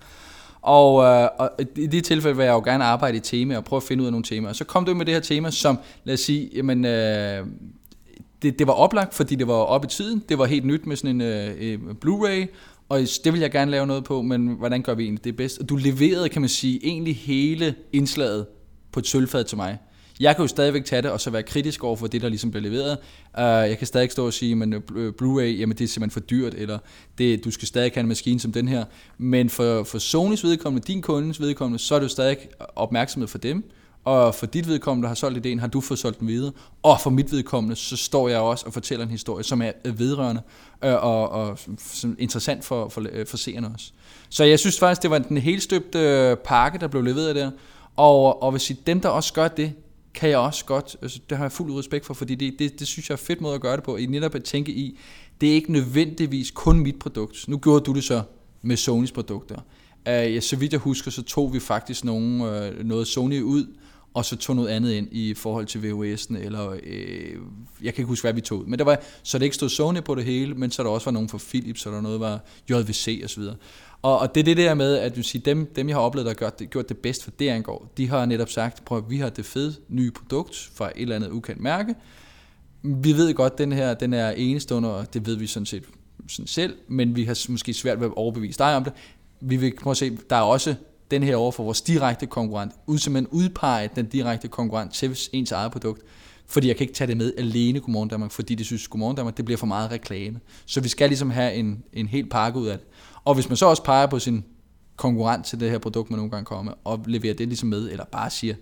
[0.62, 3.78] Og, øh, og i det tilfælde vil jeg jo gerne arbejde i tema og prøve
[3.78, 4.52] at finde ud af nogle temaer.
[4.52, 6.84] Så kom du med det her tema, som, lad os sige, jamen,
[8.42, 10.22] det, det var oplagt, fordi det var op i tiden.
[10.28, 12.46] Det var helt nyt med sådan en uh, Blu-ray,
[12.88, 15.58] og det vil jeg gerne lave noget på, men hvordan gør vi egentlig det bedst?
[15.58, 18.46] Og du leverede, kan man sige, egentlig hele indslaget
[18.92, 19.78] på et sølvfad til mig.
[20.22, 22.50] Jeg kan jo stadigvæk tage det, og så være kritisk over for det, der ligesom
[22.50, 22.98] bliver leveret.
[23.38, 26.20] Uh, jeg kan stadig stå og sige, men øh, Blu-ray, jamen det er simpelthen for
[26.20, 26.78] dyrt, eller
[27.18, 28.84] det, du skal stadig have en maskine som den her.
[29.18, 32.36] Men for, for Sonys vedkommende, din kundes vedkommende, så er det jo stadig
[32.76, 33.70] opmærksomhed for dem
[34.04, 36.52] og for dit vedkommende, der har solgt ideen, har du fået solgt den videre.
[36.82, 40.42] Og for mit vedkommende, så står jeg også og fortæller en historie, som er vedrørende
[40.84, 43.92] øh, og, og som interessant for, for, øh, for seerne også.
[44.28, 47.50] Så jeg synes faktisk, det var den helt støbte pakke, der blev leveret der.
[47.96, 49.72] Og, og hvis I, dem, der også gør det,
[50.14, 52.86] kan jeg også godt, altså, det har jeg fuld respekt for, fordi det, det, det
[52.86, 54.98] synes jeg er fedt måde at gøre det på, i netop at tænke i,
[55.40, 57.48] det er ikke nødvendigvis kun mit produkt.
[57.48, 58.22] Nu gjorde du det så
[58.62, 59.56] med Sonys produkter.
[60.06, 63.66] Uh, ja, så vidt jeg husker, så tog vi faktisk nogen, uh, noget Sony ud,
[64.14, 67.36] og så tog noget andet ind i forhold til VHS'en, eller øh,
[67.82, 68.64] jeg kan ikke huske, hvad vi tog.
[68.66, 71.04] Men der var, så det ikke stod Sony på det hele, men så der også
[71.04, 73.56] var nogen fra Philips, så der noget var JVC og så videre.
[74.02, 76.26] Og, og det er det der med, at du siger, dem, dem jeg har oplevet,
[76.26, 78.98] der har gjort det, gjort det bedst for det angår, de har netop sagt, prøv
[78.98, 81.94] at vi har det fede nye produkt fra et eller andet ukendt mærke.
[82.82, 85.84] Vi ved godt, at den her den er enestående, og det ved vi sådan set
[86.28, 88.92] sådan selv, men vi har måske svært ved at overbevise dig om det.
[89.40, 90.74] Vi vil prøve at se, der er også
[91.12, 95.52] den her over for vores direkte konkurrent, ud simpelthen udpege den direkte konkurrent til ens
[95.52, 96.02] eget produkt,
[96.46, 99.36] fordi jeg kan ikke tage det med alene Godmorgen Danmark, fordi de synes, Godmorgen Danmark,
[99.36, 100.40] det bliver for meget reklame.
[100.66, 102.86] Så vi skal ligesom have en, en helt pakke ud af det.
[103.24, 104.44] Og hvis man så også peger på sin
[104.96, 107.90] konkurrent til det her produkt, man nogle gange kommer med, og leverer det ligesom med,
[107.90, 108.54] eller bare siger,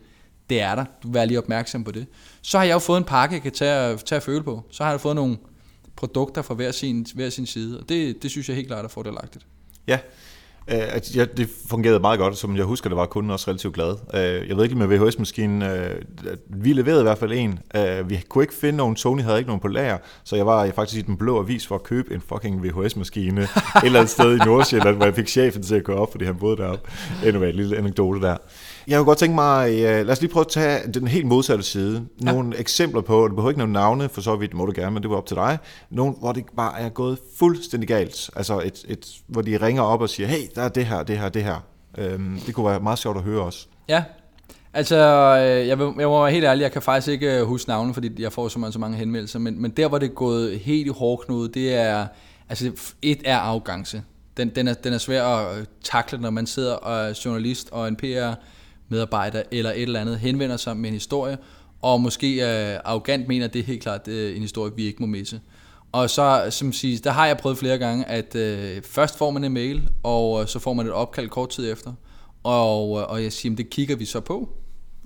[0.50, 2.06] det er der, du vær lige opmærksom på det,
[2.42, 4.62] så har jeg jo fået en pakke, jeg kan tage, tage at føle på.
[4.70, 5.36] Så har jeg fået nogle
[5.96, 8.88] produkter fra hver sin, hver sin side, og det, det synes jeg helt klart er
[8.88, 9.46] fordelagtigt.
[9.86, 9.98] Ja,
[10.72, 13.74] Øh, uh, ja, det fungerede meget godt, som jeg husker, det var kunden også relativt
[13.74, 13.92] glad.
[13.92, 15.96] Uh, jeg ved ikke med VHS-maskinen, uh, øh,
[16.48, 17.58] vi leverede i hvert fald en.
[17.78, 20.70] Uh, vi kunne ikke finde nogen, Sony havde ikke nogen på lager, så jeg var
[20.74, 23.48] faktisk i den blå avis for at købe en fucking VHS-maskine et
[23.84, 26.36] eller andet sted i Nordsjælland, hvor jeg fik chefen til at gå op, fordi han
[26.36, 26.90] boede deroppe.
[27.26, 28.36] Endnu en lille anekdote der.
[28.88, 31.64] Jeg kunne godt tænke mig, uh, lad os lige prøve at tage den helt modsatte
[31.64, 32.06] side.
[32.20, 32.60] Nogle ja.
[32.60, 35.10] eksempler på, du behøver ikke nævne navne, for så vidt må du gerne, men det
[35.10, 35.58] var op til dig.
[35.90, 38.30] Nogle, hvor det bare er gået fuldstændig galt.
[38.36, 41.18] Altså, et, et, hvor de ringer op og siger, hey, der er det her, det
[41.18, 41.64] her, det her.
[41.98, 43.66] Øhm, det kunne være meget sjovt at høre også.
[43.88, 44.04] Ja,
[44.74, 47.68] altså, øh, jeg, vil, jeg må være helt ærlig, jeg kan faktisk ikke øh, huske
[47.68, 50.14] navne, fordi jeg får så mange, så mange henvendelser, men, men der, hvor det er
[50.14, 52.06] gået helt i hårdknude, det er,
[52.48, 52.70] altså
[53.02, 54.02] et er afgangse.
[54.36, 57.88] Den, den, er, den er svær at takle, når man sidder og er journalist og
[57.88, 58.34] en PR
[58.90, 61.38] medarbejder eller et eller andet henvender sig med en historie,
[61.82, 65.00] og måske er arrogant mener, at det er helt klart øh, en historie, vi ikke
[65.00, 65.40] må misse.
[65.92, 69.44] Og så, som siges, der har jeg prøvet flere gange, at øh, først får man
[69.44, 71.92] en mail, og øh, så får man et opkald kort tid efter.
[72.42, 74.48] Og, øh, og jeg siger, det kigger vi så på,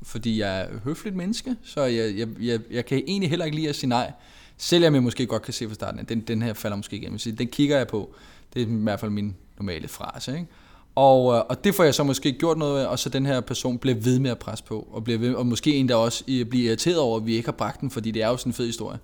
[0.02, 3.68] fordi jeg er høfligt menneske, så jeg, jeg, jeg, jeg kan egentlig heller ikke lide
[3.68, 4.12] at sige nej.
[4.56, 7.18] Selvom jeg måske godt kan se fra starten, at den, den her falder måske igennem.
[7.18, 8.14] Så den kigger jeg på.
[8.54, 10.32] Det er i hvert fald min normale frase.
[10.32, 10.46] Ikke?
[10.94, 13.40] Og, øh, og det får jeg så måske gjort noget af, og så den her
[13.40, 16.46] person bliver ved med at presse på, og, bliver ved, og måske endda også øh,
[16.46, 18.54] bliver irriteret over, at vi ikke har bragt den, fordi det er jo sådan en
[18.54, 18.98] fed historie.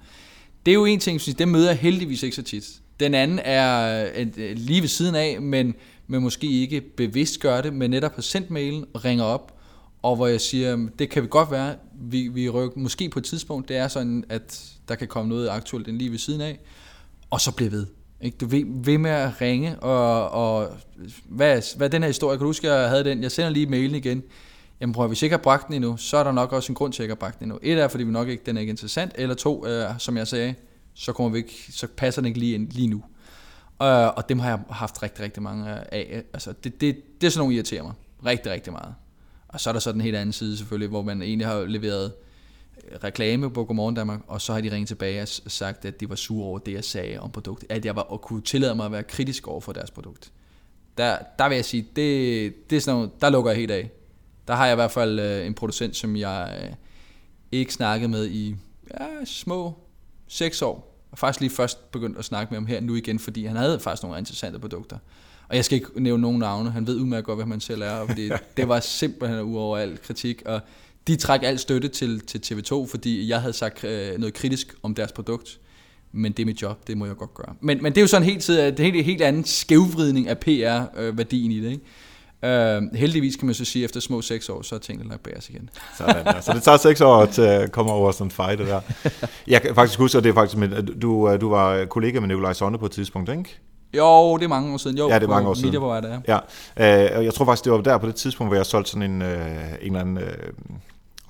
[0.66, 2.80] Det er jo en ting, synes det møder jeg heldigvis ikke så tit.
[3.00, 5.74] Den anden er øh, øh, lige ved siden af, men,
[6.06, 9.58] men måske ikke bevidst gør det, men netop har sendt mailen og ringer op,
[10.02, 13.24] og hvor jeg siger, det kan vi godt være, vi, vi rykker måske på et
[13.24, 16.58] tidspunkt, det er sådan, at der kan komme noget aktuelt end lige ved siden af,
[17.30, 17.86] og så bliver ved.
[18.20, 18.36] Ikke?
[18.36, 20.68] Du ved, ved med at ringe, og, og
[21.24, 22.38] hvad, hvad er den her historie?
[22.38, 23.22] Kan du huske, at jeg havde den?
[23.22, 24.22] Jeg sender lige mailen igen.
[24.80, 26.74] Jamen prøv, hvis jeg ikke har bragt den endnu, så er der nok også en
[26.74, 27.58] grund til, at jeg ikke har bragt den endnu.
[27.62, 30.28] Et er, fordi vi nok ikke, den er ikke interessant, eller to, øh, som jeg
[30.28, 30.54] sagde,
[30.94, 33.02] så, kommer vi ikke, så passer den ikke lige ind lige nu.
[33.82, 36.22] Øh, og dem har jeg haft rigtig, rigtig mange af.
[36.32, 37.92] Altså, det, det, det er sådan nogle, irriterer mig
[38.26, 38.94] rigtig, rigtig meget.
[39.48, 42.12] Og så er der så den helt anden side selvfølgelig, hvor man egentlig har leveret
[43.04, 46.14] reklame på Godmorgen Danmark, og så har de ringet tilbage og sagt, at de var
[46.14, 47.72] sure over det, jeg sagde om produktet.
[47.72, 50.32] At jeg var, og kunne tillade mig at være kritisk over for deres produkt.
[50.98, 53.90] Der, der vil jeg sige, det, det er sådan noget, der lukker jeg helt af.
[54.48, 56.74] Der har jeg i hvert fald øh, en producent, som jeg øh,
[57.52, 58.56] ikke snakkede med i
[59.00, 59.74] ja, små
[60.28, 60.90] seks år.
[61.10, 63.80] Og faktisk lige først begyndt at snakke med ham her nu igen, fordi han havde
[63.80, 64.98] faktisk nogle interessante produkter.
[65.48, 68.06] Og jeg skal ikke nævne nogen navne, han ved udmærket godt, hvad man selv er,
[68.06, 70.60] fordi det var simpelthen uover al kritik, og
[71.06, 74.94] de trak al støtte til, til TV2, fordi jeg havde sagt øh, noget kritisk om
[74.94, 75.58] deres produkt.
[76.12, 77.54] Men det er mit job, det må jeg godt gøre.
[77.60, 80.38] Men, men det er jo sådan helt, øh, det er helt, helt anden skævvridning af
[80.38, 81.70] PR-værdien øh, i det.
[81.70, 81.84] Ikke?
[82.44, 85.22] Øh, heldigvis kan man så sige, at efter små seks år, så er tingene lagt
[85.22, 85.70] bag os igen.
[85.98, 86.40] Sådan, ja.
[86.40, 88.80] Så det tager seks år at uh, komme over sådan en fight der.
[89.46, 92.52] Jeg kan faktisk huske, at det er faktisk, med, du, du var kollega med Nikolaj
[92.52, 93.60] Sonne på et tidspunkt, ikke?
[93.96, 94.98] Jo, det er mange år siden.
[94.98, 95.66] Jo, ja, det er mange år siden.
[95.66, 96.38] Media, hvor er det, ja.
[96.76, 97.18] ja.
[97.18, 99.22] Uh, jeg tror faktisk, det var der på det tidspunkt, hvor jeg solgte sådan en,
[99.22, 99.36] uh, en
[99.80, 100.16] eller anden...
[100.16, 100.22] Uh,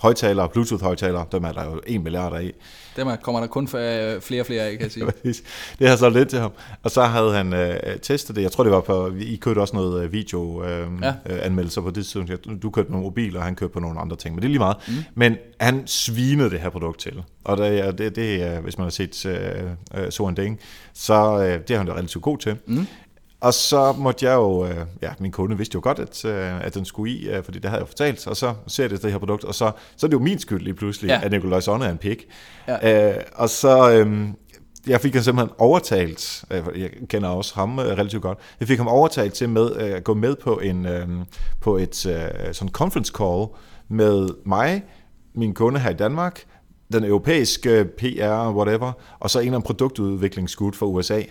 [0.01, 2.53] højtalere, Bluetooth-højtalere, dem er der jo en milliard af.
[2.97, 5.07] Dem er, kommer der kun flere og flere af, kan jeg sige.
[5.79, 6.53] det har så lidt til ham.
[6.83, 8.43] Og så havde han øh, testet det.
[8.43, 11.15] Jeg tror, det var på, I kørte også noget øh, video øh, ja.
[11.49, 12.63] øh, på det tidspunkt.
[12.63, 14.35] Du kørte nogle mobiler, og han kørte på nogle andre ting.
[14.35, 14.77] Men det er lige meget.
[14.89, 14.95] Mm.
[15.15, 17.23] Men han svinede det her produkt til.
[17.45, 20.61] Og det, det, det hvis man har set uh, uh, So Ding,
[20.95, 22.57] så uh, det er han da relativt god til.
[22.67, 22.87] Mm.
[23.41, 26.75] Og så måtte jeg jo, øh, ja, min kunde vidste jo godt, at, øh, at
[26.75, 29.19] den skulle i, øh, fordi det havde jeg fortalt, og så ser det det her
[29.19, 31.21] produkt, og så, så er det jo min skyld lige pludselig, ja.
[31.23, 32.27] at Nikolaj Sonne er en pik.
[32.69, 33.11] Ja.
[33.11, 34.29] Øh, og så, øh,
[34.87, 39.33] jeg fik han simpelthen overtalt, jeg kender også ham relativt godt, jeg fik ham overtalt
[39.33, 40.87] til med, at gå med på, en,
[41.61, 41.97] på et
[42.53, 43.47] sådan conference call
[43.89, 44.83] med mig,
[45.35, 46.45] min kunde her i Danmark,
[46.93, 51.23] den europæiske PR, whatever, og så en af produktudviklingsgud for USA.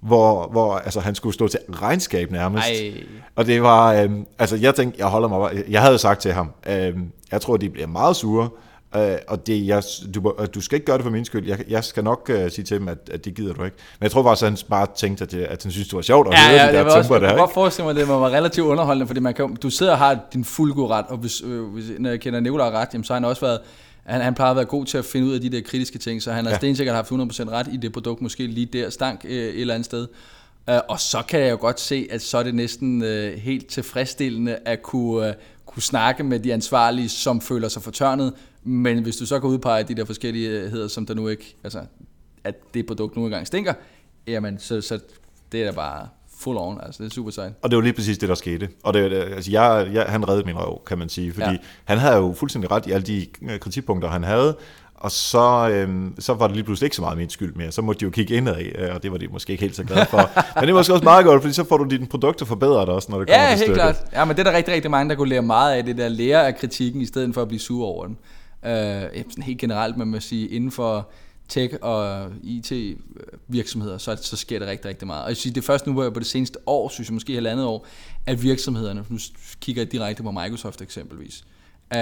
[0.00, 2.66] Hvor, hvor altså, han skulle stå til regnskab nærmest.
[2.68, 2.92] Ej.
[3.36, 6.50] Og det var, øh, altså jeg tænkte, jeg holder mig, jeg havde sagt til ham,
[6.68, 6.94] øh,
[7.32, 8.48] jeg tror, de bliver meget sure,
[8.96, 9.82] øh, og det, jeg,
[10.14, 12.64] du, du skal ikke gøre det for min skyld, jeg, jeg skal nok øh, sige
[12.64, 13.76] til dem, at, at det gider du ikke.
[13.98, 16.02] Men jeg tror faktisk, at han bare tænkte, at, det, at han synes, det var
[16.02, 17.54] sjovt at Ja, høre ja, de det der var også, temper jeg der, kan godt
[17.54, 20.44] forestille mig, at det være relativt underholdende, fordi man kan, du sidder og har din
[20.44, 23.20] fulde god ret, og hvis, øh, hvis, når jeg kender Nicolaj ret, jamen, så har
[23.20, 23.60] han også været,
[24.08, 26.22] han, han plejer at være god til at finde ud af de der kritiske ting,
[26.22, 26.58] så han har Ja.
[26.58, 29.84] stensikkert haft 100% ret i det produkt, måske lige der stank øh, et eller andet
[29.86, 30.06] sted.
[30.68, 33.66] Uh, og så kan jeg jo godt se, at så er det næsten øh, helt
[33.66, 35.34] tilfredsstillende at kunne, øh,
[35.66, 38.32] kunne snakke med de ansvarlige, som føler sig fortørnet,
[38.64, 41.80] men hvis du så kan udpege de der forskelligheder, som der nu ikke, altså
[42.44, 43.72] at det produkt nu engang stinker,
[44.26, 45.00] jamen så, så
[45.52, 46.08] det er da bare
[46.40, 47.52] full on, altså det er super sejt.
[47.62, 48.68] Og det var lige præcis det, der skete.
[48.84, 51.52] Og det, altså jeg, jeg, han reddede min røv, kan man sige, fordi ja.
[51.52, 51.58] Ja.
[51.84, 54.56] han havde jo fuldstændig ret i alle de øh, kritikpunkter, han havde,
[54.94, 57.72] og så, øhm, så var det lige pludselig ikke så meget min skyld mere.
[57.72, 59.84] Så måtte de jo kigge indad, øh, og det var de måske ikke helt så
[59.84, 60.16] glade for.
[60.60, 63.10] Men det var måske også meget godt, fordi så får du dine produkter forbedret også,
[63.12, 63.74] når det kommer Ja, til helt stykket.
[63.74, 63.96] klart.
[64.12, 66.08] Ja, men det er der rigtig, rigtig mange, der kunne lære meget af, det der
[66.08, 68.16] lære af kritikken, i stedet for at blive sur over den.
[68.64, 71.08] Øh, ja, sådan helt generelt, man må sige, inden for
[71.48, 75.22] tech og IT-virksomheder, så, så sker det rigtig, rigtig meget.
[75.22, 77.34] Og jeg synes, det er først nu hvor på det seneste år, synes jeg måske
[77.34, 77.86] halvandet år,
[78.26, 79.18] at virksomhederne, nu
[79.60, 81.44] kigger jeg direkte på Microsoft eksempelvis,
[81.94, 81.98] øh,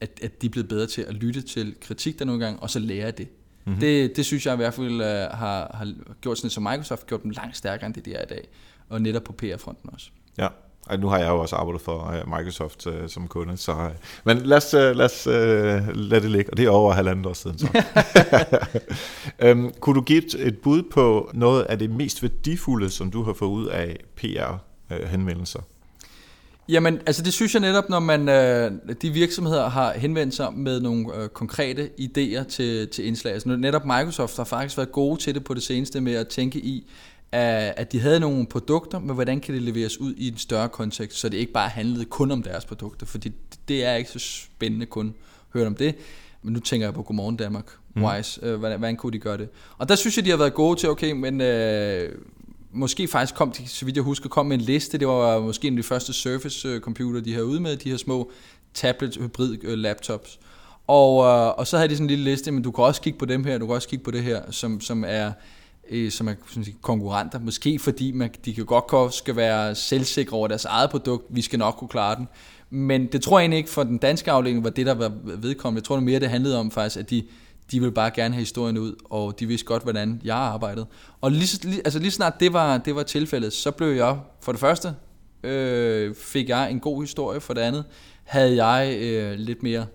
[0.00, 2.70] at, at de er blevet bedre til at lytte til kritik der nogle gange, og
[2.70, 3.28] så lære det.
[3.64, 3.80] Mm-hmm.
[3.80, 7.22] Det, det synes jeg i hvert fald uh, har, har gjort sådan, som Microsoft gjort
[7.22, 8.48] dem langt stærkere, end det de er i dag.
[8.88, 10.10] Og netop på PR-fronten også.
[10.38, 10.48] Ja,
[10.86, 13.72] og nu har jeg jo også arbejdet for øh, Microsoft øh, som kunde, så...
[13.72, 13.90] Øh,
[14.24, 17.26] men lad os, øh, lad os øh, lade det ligge, og det er over halvandet
[17.26, 17.82] år siden så.
[19.46, 23.22] øhm, kunne du give et, et bud på noget af det mest værdifulde, som du
[23.22, 25.60] har fået ud af PR-henvendelser?
[26.68, 30.80] Jamen, altså det synes jeg netop, når man øh, de virksomheder har henvendt sig med
[30.80, 33.32] nogle øh, konkrete idéer til, til indslag.
[33.32, 36.58] Altså netop Microsoft har faktisk været gode til det på det seneste med at tænke
[36.58, 36.90] i,
[37.32, 41.18] at, de havde nogle produkter, men hvordan kan det leveres ud i en større kontekst,
[41.18, 43.32] så det ikke bare handlede kun om deres produkter, fordi
[43.68, 45.14] det er ikke så spændende kun
[45.54, 45.94] høre om det.
[46.42, 47.64] Men nu tænker jeg på Godmorgen Danmark,
[47.94, 48.04] mm.
[48.04, 49.48] Wise, øh, hvordan, hvordan kunne de gøre det?
[49.78, 52.12] Og der synes jeg, de har været gode til, okay, men øh,
[52.72, 54.98] måske faktisk kom de, så vidt jeg husker, kom med en liste.
[54.98, 57.90] Det var måske en af de første Surface øh, computer, de havde ude med, de
[57.90, 58.30] her små
[58.74, 60.38] tablet hybrid øh, laptops.
[60.86, 63.18] Og, øh, og så havde de sådan en lille liste, men du kan også kigge
[63.18, 65.32] på dem her, du kan også kigge på det her, som, som er
[65.90, 67.38] øh, som er sådan sige, konkurrenter.
[67.38, 71.26] Måske fordi man, de kan godt skal være selvsikre over deres eget produkt.
[71.30, 72.28] Vi skal nok kunne klare den.
[72.70, 75.78] Men det tror jeg egentlig ikke for den danske afdeling var det, der var vedkommende.
[75.78, 77.24] Jeg tror det mere, det handlede om faktisk, at de,
[77.70, 80.86] de ville bare gerne have historien ud, og de vidste godt, hvordan jeg arbejdede.
[81.20, 84.52] Og lige, lige, altså lige snart det var, det var tilfældet, så blev jeg, for
[84.52, 84.94] det første,
[85.42, 87.84] øh, fik jeg en god historie, for det andet
[88.24, 89.86] havde jeg øh, lidt mere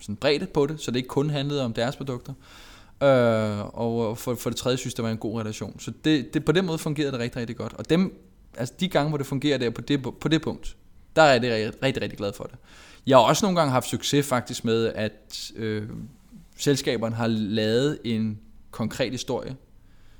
[0.00, 2.32] sådan bredde på det, så det ikke kun handlede om deres produkter.
[2.32, 2.65] Øh,
[3.02, 5.80] Øh, og øh, for, for det tredje synes jeg, det var en god relation.
[5.80, 7.72] Så det, det, på den måde fungerede det rigtig, rigtig godt.
[7.72, 10.76] Og dem, altså de gange, hvor det fungerer der på det, på det punkt,
[11.16, 12.54] der er jeg det rigtig, rigtig, rigtig glad for det.
[13.06, 15.88] Jeg har også nogle gange haft succes faktisk med, at øh,
[16.56, 18.38] selskaberne har lavet en
[18.70, 19.56] konkret historie,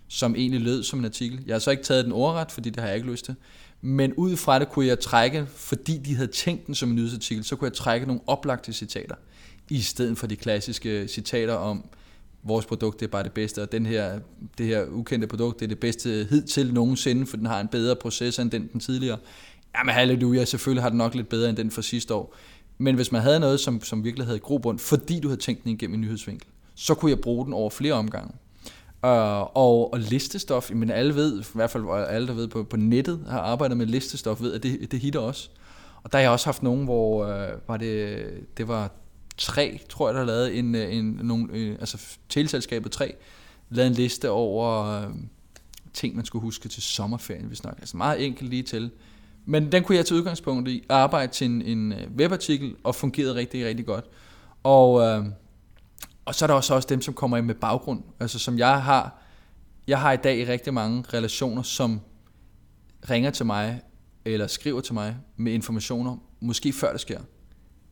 [0.08, 1.42] som egentlig lød som en artikel.
[1.46, 3.34] Jeg har så ikke taget den ordret, fordi det har jeg ikke lyst til.
[3.80, 7.44] Men ud fra det kunne jeg trække, fordi de havde tænkt den som en nyhedsartikel,
[7.44, 9.14] så kunne jeg trække nogle oplagte citater,
[9.70, 11.84] i stedet for de klassiske citater om,
[12.46, 14.18] vores produkt det er bare det bedste, og den her,
[14.58, 17.96] det her ukendte produkt det er det bedste hidtil nogensinde, for den har en bedre
[17.96, 19.18] proces end den, den tidligere.
[19.78, 22.34] Jamen halleluja, selvfølgelig har den nok lidt bedre end den fra sidste år.
[22.78, 25.72] Men hvis man havde noget, som, som virkelig havde grobund, fordi du havde tænkt den
[25.72, 28.34] igennem en nyhedsvinkel, så kunne jeg bruge den over flere omgange.
[29.02, 29.10] Uh,
[29.56, 33.24] og, og listestof, men alle ved, i hvert fald alle der ved på, på nettet,
[33.28, 35.48] har arbejdet med listestof, ved at det, det hitter også.
[36.02, 38.24] Og der har jeg også haft nogen, hvor uh, var det,
[38.56, 38.92] det var
[39.36, 43.14] tre, tror jeg, der lavede en, øh, en, nogle, øh, altså teleselskabet 3,
[43.70, 45.10] lavede en liste over øh,
[45.92, 47.74] ting, man skulle huske til sommerferien, hvis nok.
[47.78, 48.90] Altså meget enkelt lige til.
[49.44, 53.34] Men den kunne jeg tage udgangspunkt i, arbejde til en, en øh, webartikel, og fungerede
[53.34, 54.04] rigtig, rigtig godt.
[54.62, 55.24] Og, øh,
[56.24, 58.02] og så er der også, også dem, som kommer ind med baggrund.
[58.20, 59.22] Altså som jeg har,
[59.86, 62.00] jeg har i dag rigtig mange relationer, som
[63.10, 63.80] ringer til mig,
[64.24, 67.20] eller skriver til mig med informationer, måske før det sker.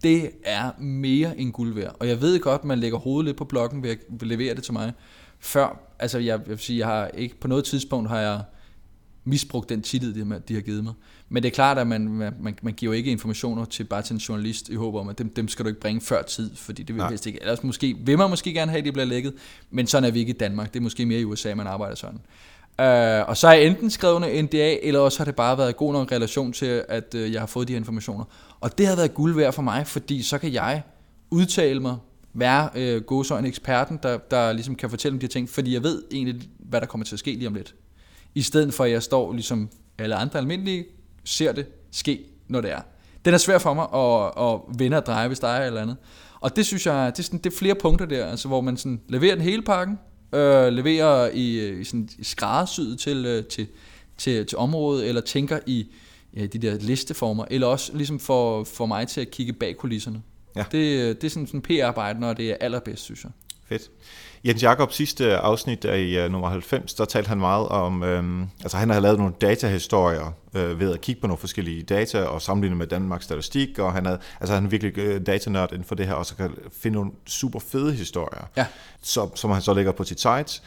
[0.03, 1.97] Det er mere end guld værd.
[2.01, 4.73] Og jeg ved godt, man lægger hovedet lidt på blokken ved at levere det til
[4.73, 4.93] mig.
[5.39, 8.41] Før, altså jeg, jeg vil sige, jeg har ikke på noget tidspunkt har jeg
[9.25, 10.93] misbrugt den tillid, de, har- de har givet mig.
[11.29, 14.19] Men det er klart, at man, man, man giver ikke informationer til bare til en
[14.19, 16.95] journalist i håb om, at dem, dem skal du ikke bringe før tid, fordi det
[16.95, 17.09] vil Nej.
[17.09, 17.39] helst ikke.
[17.43, 19.35] Ellers måske, vil man måske gerne have, at de bliver lækket,
[19.71, 20.73] men sådan er vi ikke i Danmark.
[20.75, 22.21] Det er måske mere i USA, man arbejder sådan.
[22.79, 25.77] Uh, og så har jeg enten skrevet en NDA, eller også har det bare været
[25.77, 28.25] god nok relation til, at uh, jeg har fået de her informationer.
[28.61, 30.83] Og det har været guld værd for mig, fordi så kan jeg
[31.31, 31.97] udtale mig,
[32.35, 35.83] være uh, godsøjne eksperten, der, der ligesom kan fortælle om de her ting, fordi jeg
[35.83, 37.75] ved egentlig, hvad der kommer til at ske lige om lidt.
[38.35, 39.69] i stedet for at jeg står ligesom
[39.99, 40.85] alle andre almindelige,
[41.25, 42.81] ser det ske, når det er.
[43.25, 45.97] Den er svær for mig at, at vende og dreje, hvis der er eller andet.
[46.41, 48.77] Og det synes jeg, det er, sådan, det er flere punkter der, altså, hvor man
[48.77, 49.99] sådan leverer den hele pakken,
[50.35, 53.67] øh, leverer i, i, sådan, skræddersyet til, øh, til,
[54.19, 55.87] til, til området, eller tænker i
[56.37, 60.23] ja, de der listeformer, eller også ligesom for, for mig til at kigge bag kulisserne.
[60.57, 60.65] Ja.
[60.73, 63.33] Det, det er sådan en PR-arbejde, når det er allerbedst, synes jeg.
[63.69, 63.91] Fedt.
[64.47, 68.47] Jens Jakob sidste afsnit af i uh, nummer 90, der talte han meget om, øhm,
[68.61, 72.43] altså han har lavet nogle datahistorier øh, ved at kigge på nogle forskellige data og
[72.43, 75.95] sammenligne med Danmarks statistik, og han er, altså han er virkelig øh, datanørd inden for
[75.95, 78.67] det her, og så kan finde nogle super fede historier, ja.
[79.03, 80.63] som, som han så lægger på sit site,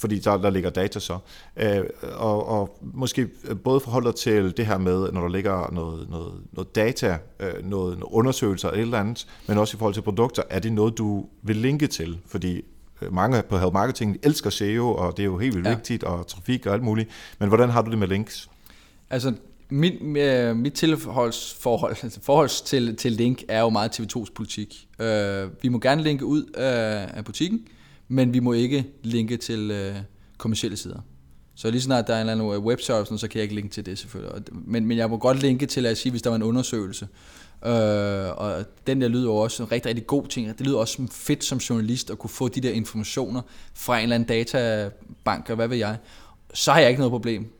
[0.00, 1.18] fordi der, der ligger data så.
[1.56, 3.26] Øh, og, og måske
[3.64, 7.98] både forholder til det her med, når der ligger noget, noget, noget data, øh, noget,
[7.98, 10.98] noget undersøgelser eller et eller andet, men også i forhold til produkter, er det noget,
[10.98, 12.18] du vil linke til?
[12.26, 12.62] Fordi øh,
[13.10, 15.74] mange på Health Marketing elsker SEO, og det er jo helt vildt ja.
[15.74, 17.08] vigtigt, og trafik og alt muligt.
[17.38, 18.50] Men hvordan har du det med links?
[19.10, 19.32] Altså,
[19.70, 24.88] mit, øh, mit tilholdsforhold altså forholds til, til link er jo meget TV2's politik.
[25.00, 27.66] Øh, vi må gerne linke ud af, af butikken,
[28.08, 29.96] men vi må ikke linke til øh,
[30.38, 31.00] kommersielle sider.
[31.60, 33.70] Så lige snart der er en eller anden øh, webshop, så kan jeg ikke linke
[33.70, 34.42] til det selvfølgelig.
[34.52, 37.08] Men, men jeg må godt linke til at sige, hvis der var en undersøgelse.
[37.66, 37.72] Øh,
[38.36, 40.58] og den der lyder jo også en rigtig, rigtig god ting.
[40.58, 43.42] Det lyder også som fedt som journalist at kunne få de der informationer
[43.74, 45.96] fra en eller anden databank, og hvad ved jeg.
[46.54, 47.52] Så har jeg ikke noget problem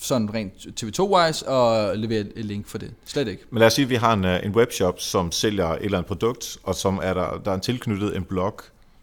[0.00, 0.52] sådan rent
[0.82, 2.90] TV2-wise og levere et link for det.
[3.04, 3.42] Slet ikke.
[3.50, 5.98] Men lad os sige, at vi har en, øh, en webshop, som sælger et eller
[5.98, 8.60] andet produkt, og som er der, der er en tilknyttet en blog,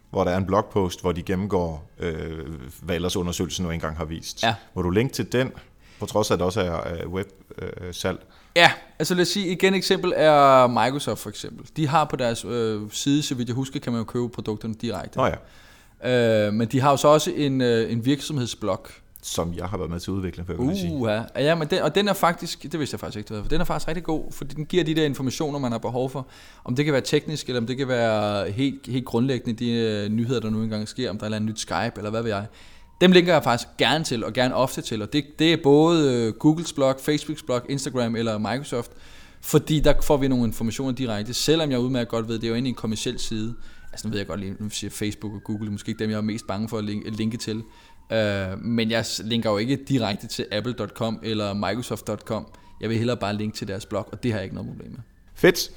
[0.09, 2.45] hvor der er en blogpost, hvor de gennemgår, øh,
[2.81, 4.43] hvad ellers undersøgelsen nu engang har vist.
[4.43, 4.55] Ja.
[4.73, 5.51] Må du linke til den,
[5.99, 8.19] på trods af, at det også er web-salg?
[8.21, 8.25] Øh,
[8.55, 11.69] ja, altså lad os sige, igen eksempel er Microsoft for eksempel.
[11.75, 14.73] De har på deres øh, side, så vidt jeg husker, kan man jo købe produkterne
[14.73, 15.17] direkte.
[15.17, 15.31] Oh
[16.03, 16.47] ja.
[16.47, 18.87] øh, men de har jo så også en, øh, en virksomhedsblog,
[19.27, 21.11] som jeg har været med til at udvikle, for jeg uh, sige.
[21.11, 23.61] Ja, ja men den, og den er faktisk, det vidste jeg faktisk ikke, for den
[23.61, 26.27] er faktisk rigtig god, fordi den giver de der informationer, man har behov for.
[26.63, 30.11] Om det kan være teknisk, eller om det kan være helt, helt grundlæggende, de uh,
[30.11, 32.45] nyheder, der nu engang sker, om der er et nyt Skype, eller hvad ved jeg.
[33.01, 36.27] Dem linker jeg faktisk gerne til, og gerne ofte til, og det, det er både
[36.27, 38.91] uh, Googles blog, Facebooks blog, Instagram eller Microsoft,
[39.41, 42.53] fordi der får vi nogle informationer direkte, selvom jeg udmærket godt ved, det er jo
[42.53, 43.55] egentlig en kommersiel side.
[43.91, 46.17] Altså nu ved jeg godt lige, nu siger Facebook og Google, måske ikke dem, jeg
[46.17, 47.63] er mest bange for at linke til.
[48.11, 52.47] Øh, men jeg linker jo ikke direkte til apple.com eller microsoft.com.
[52.81, 54.91] Jeg vil hellere bare linke til deres blog, og det har jeg ikke noget problem
[54.91, 54.99] med.
[55.35, 55.71] Fedt.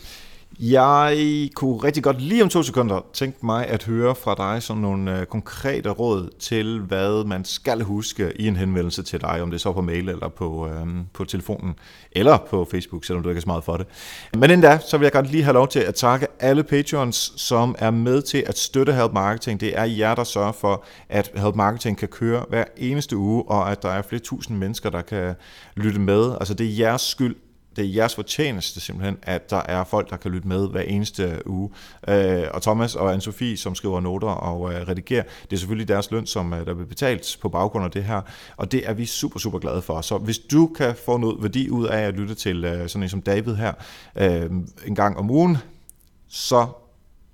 [0.61, 4.83] Jeg kunne rigtig godt lige om to sekunder tænke mig at høre fra dig sådan
[4.83, 9.51] nogle øh, konkrete råd til, hvad man skal huske i en henvendelse til dig, om
[9.51, 11.75] det er så på mail eller på, øhm, på telefonen,
[12.13, 13.87] eller på Facebook, selvom du ikke er så meget for det.
[14.35, 17.33] Men inden da, så vil jeg godt lige have lov til at takke alle patrons,
[17.37, 19.61] som er med til at støtte Help Marketing.
[19.61, 23.71] Det er jer, der sørger for, at Help Marketing kan køre hver eneste uge, og
[23.71, 25.35] at der er flere tusind mennesker, der kan
[25.77, 26.35] lytte med.
[26.41, 27.37] Altså det er jeres skyld,
[27.79, 31.43] det er jeres fortjeneste simpelthen, at der er folk, der kan lytte med hver eneste
[31.47, 31.71] uge.
[32.09, 36.11] Øh, og Thomas og Anne-Sophie, som skriver noter og øh, redigerer, det er selvfølgelig deres
[36.11, 38.21] løn, som øh, der bliver betalt på baggrund af det her,
[38.57, 40.01] og det er vi super, super glade for.
[40.01, 43.09] Så hvis du kan få noget værdi ud af at lytte til øh, sådan en
[43.09, 43.73] som David her
[44.17, 44.51] øh,
[44.87, 45.59] en gang om ugen,
[46.29, 46.67] så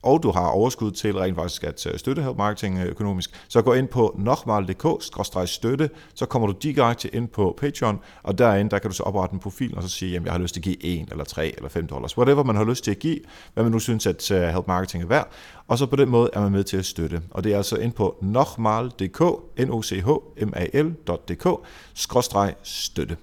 [0.05, 3.63] og du har overskud til rent faktisk at øh, støtte Help Marketing øh, økonomisk, så
[3.63, 8.91] gå ind på nokmal.dk-støtte, så kommer du direkte ind på Patreon, og derinde der kan
[8.91, 10.85] du så oprette en profil, og så sige, jamen jeg har lyst til at give
[10.85, 13.19] 1 eller 3 eller 5 dollars, whatever man har lyst til at give,
[13.55, 15.29] hvad man nu synes, at øh, Help Marketing er værd,
[15.69, 17.23] og så på den måde er man med til at støtte.
[17.31, 19.21] Og det er altså ind på nokmal.dk,
[19.59, 20.09] n o c h
[20.47, 21.49] m a l.dk,
[22.63, 23.17] støtte.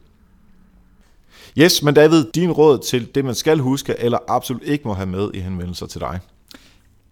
[1.58, 5.06] Yes, men David, din råd til det, man skal huske, eller absolut ikke må have
[5.06, 6.20] med i henvendelser til dig?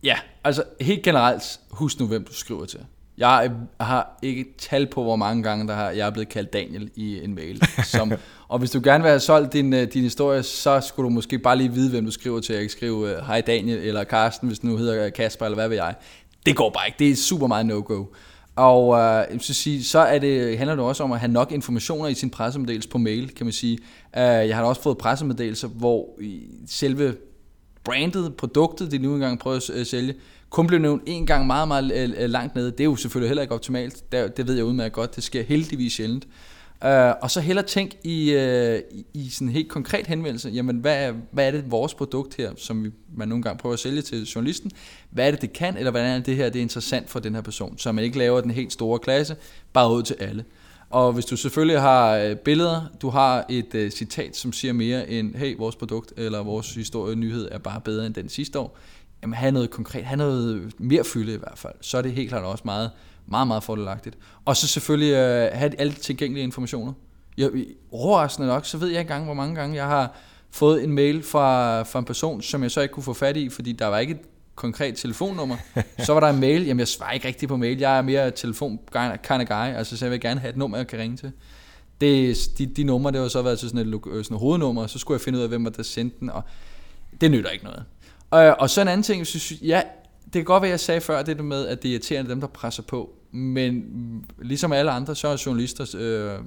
[0.03, 2.79] Ja, altså helt generelt, husk nu, hvem du skriver til.
[3.17, 6.89] Jeg har ikke tal på, hvor mange gange der har, jeg er blevet kaldt Daniel
[6.95, 7.63] i en mail.
[7.83, 8.11] Som,
[8.47, 11.39] og hvis du gerne vil have solgt din, øh, din historie, så skulle du måske
[11.39, 12.53] bare lige vide, hvem du skriver til.
[12.53, 15.67] Jeg kan skrive, øh, hej Daniel, eller Karsten, hvis du nu hedder Kasper, eller hvad
[15.67, 15.95] ved jeg.
[16.45, 16.99] Det går bare ikke.
[16.99, 18.05] Det er super meget no-go.
[18.55, 22.07] Og øh, så, sige, så er det, handler det også om at have nok informationer
[22.07, 23.77] i sin pressemeddelelse på mail, kan man sige.
[24.13, 26.19] Uh, jeg har også fået pressemeddelelser, hvor
[26.67, 27.15] selve
[27.89, 30.15] brandet, produktet, de nu engang prøver at sælge,
[30.49, 32.71] kun blev nævnt en gang meget, meget øh, øh, langt nede.
[32.71, 34.11] Det er jo selvfølgelig heller ikke optimalt.
[34.11, 35.15] Det, det ved jeg udmærket godt.
[35.15, 36.27] Det sker heldigvis sjældent.
[36.85, 36.89] Uh,
[37.21, 41.47] og så heller tænk i, uh, i sådan en helt konkret henvendelse, jamen hvad, hvad
[41.47, 44.71] er det vores produkt her, som vi, man nogle gange prøver at sælge til journalisten,
[45.09, 47.35] hvad er det det kan, eller hvordan er det her det er interessant for den
[47.35, 49.35] her person, så man ikke laver den helt store klasse,
[49.73, 50.43] bare ud til alle.
[50.89, 55.09] Og hvis du selvfølgelig har øh, billeder, du har et uh, citat, som siger mere
[55.09, 58.77] end, hey, vores produkt eller vores historie nyhed er bare bedre end den sidste år,
[59.21, 62.29] jamen, have noget konkret, have noget mere fylde i hvert fald, så er det helt
[62.29, 62.91] klart også meget,
[63.27, 64.17] meget, meget fordelagtigt.
[64.45, 66.93] Og så selvfølgelig uh, have alle tilgængelige informationer.
[67.37, 67.49] Jeg,
[67.91, 70.15] overraskende nok, så ved jeg ikke engang, hvor mange gange jeg har
[70.51, 73.49] fået en mail fra, fra en person, som jeg så ikke kunne få fat i,
[73.49, 74.21] fordi der var ikke et
[74.59, 75.55] konkret telefonnummer.
[76.05, 78.31] Så var der en mail, jamen jeg svarer ikke rigtigt på mail, jeg er mere
[78.31, 81.17] telefon kind of guy, altså så jeg vil gerne have et nummer, jeg kan ringe
[81.17, 81.31] til.
[82.01, 84.81] Det, de, de numre, det var så været til sådan et, øh, sådan et hovednummer,
[84.81, 86.41] og så skulle jeg finde ud af, hvem var der sendte den, og
[87.21, 87.83] det nytter ikke noget.
[88.29, 89.81] Og, og så en anden ting, synes, ja,
[90.23, 92.47] det kan godt være, jeg sagde før, det med, at det er irriterende dem, der
[92.47, 93.83] presser på, men
[94.41, 96.45] ligesom alle andre, så er journalister øh,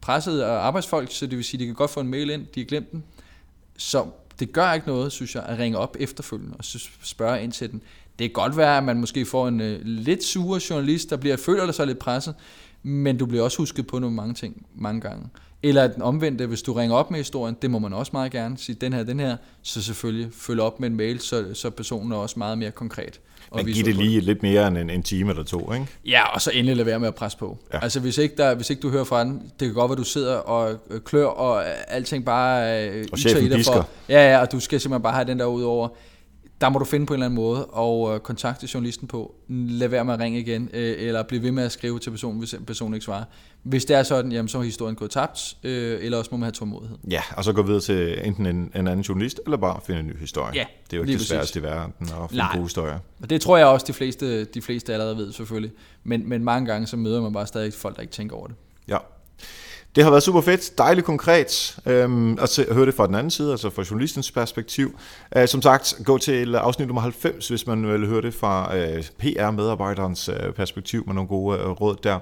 [0.00, 2.46] presset af arbejdsfolk, så det vil sige, at de kan godt få en mail ind,
[2.54, 3.04] de har glemt den.
[3.76, 4.06] Så
[4.40, 6.64] det gør ikke noget, synes jeg, at ringe op efterfølgende og
[7.02, 7.82] spørge ind til den.
[8.18, 11.36] Det kan godt være, at man måske får en øh, lidt sure journalist, der bliver
[11.36, 12.34] føler sig lidt presset,
[12.82, 15.28] men du bliver også husket på nogle mange ting mange gange.
[15.62, 18.58] Eller den omvendte, hvis du ringer op med historien, det må man også meget gerne
[18.58, 22.12] sige, den her, den her, så selvfølgelig følge op med en mail, så, så personen
[22.12, 23.20] er også meget mere konkret.
[23.50, 25.86] Og Men giv det lige lidt mere end en, en time eller to, ikke?
[26.06, 27.58] Ja, og så endelig lade være med at presse på.
[27.72, 27.82] Ja.
[27.82, 30.04] Altså hvis ikke, der, hvis ikke du hører fra den, det kan godt være, du
[30.04, 33.88] sidder og øh, klør, og alting bare øh, og chefen for.
[34.08, 35.88] Ja, ja, og du skal simpelthen bare have den der ud over
[36.60, 39.34] der må du finde på en eller anden måde og øh, kontakte journalisten på.
[39.48, 42.38] Lad være med at ringe igen, øh, eller blive ved med at skrive til personen,
[42.38, 43.24] hvis personen ikke svarer.
[43.62, 46.44] Hvis det er sådan, jamen, så er historien gået tabt, øh, eller også må man
[46.44, 46.98] have tålmodighed.
[47.10, 50.06] Ja, og så gå videre til enten en, en anden journalist, eller bare finde en
[50.06, 50.52] ny historie.
[50.54, 52.52] Ja, det er jo ikke det sværeste i verden at finde Nej.
[52.52, 52.98] gode historier.
[53.22, 55.72] Og det tror jeg også, de fleste, de fleste allerede ved selvfølgelig.
[56.04, 58.56] Men, men mange gange så møder man bare stadig folk, der ikke tænker over det.
[58.88, 58.98] Ja.
[59.96, 63.14] Det har været super fedt, dejligt konkret øhm, at, se, at høre det fra den
[63.14, 64.98] anden side, altså fra journalistens perspektiv.
[65.36, 68.76] Uh, som sagt, gå til afsnit nummer 90, hvis man øh, vil høre det fra
[68.76, 72.18] øh, uh, PR-medarbejderens uh, perspektiv med nogle gode uh, råd der.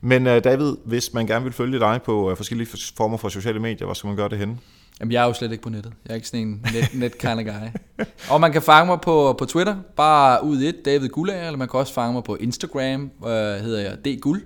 [0.00, 3.58] Men uh, David, hvis man gerne vil følge dig på uh, forskellige former for sociale
[3.58, 4.58] medier, hvor skal man gøre det henne?
[5.00, 5.92] Jamen, jeg er jo slet ikke på nettet.
[6.04, 8.04] Jeg er ikke sådan en net, net kind of guy.
[8.30, 11.68] Og man kan fange mig på, på Twitter, bare ud et, David Gullager, eller man
[11.68, 14.20] kan også fange mig på Instagram, øh, hedder jeg D.
[14.20, 14.42] Guld.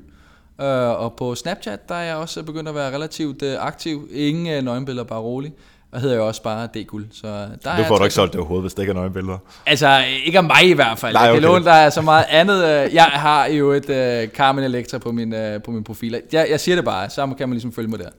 [0.63, 4.09] Uh, og på Snapchat, der er jeg også begyndt at være relativt uh, aktiv.
[4.13, 5.53] Ingen uh, nøgenbilleder, bare rolig.
[5.93, 7.07] Og hedder jeg også bare D-guld.
[7.13, 7.27] Så
[7.65, 9.39] der du får du ikke solgt det overhovedet, hvis det ikke er nøgenbilleder.
[9.67, 11.15] Altså, ikke af mig i hvert fald.
[11.15, 11.35] Nej, okay.
[11.35, 12.63] Det låne, der er så meget andet.
[12.95, 16.21] Jeg har jo et uh, Carmen Electra på min, uh, på min profil.
[16.33, 18.11] Jeg, jeg siger det bare, så kan man ligesom følge mig der.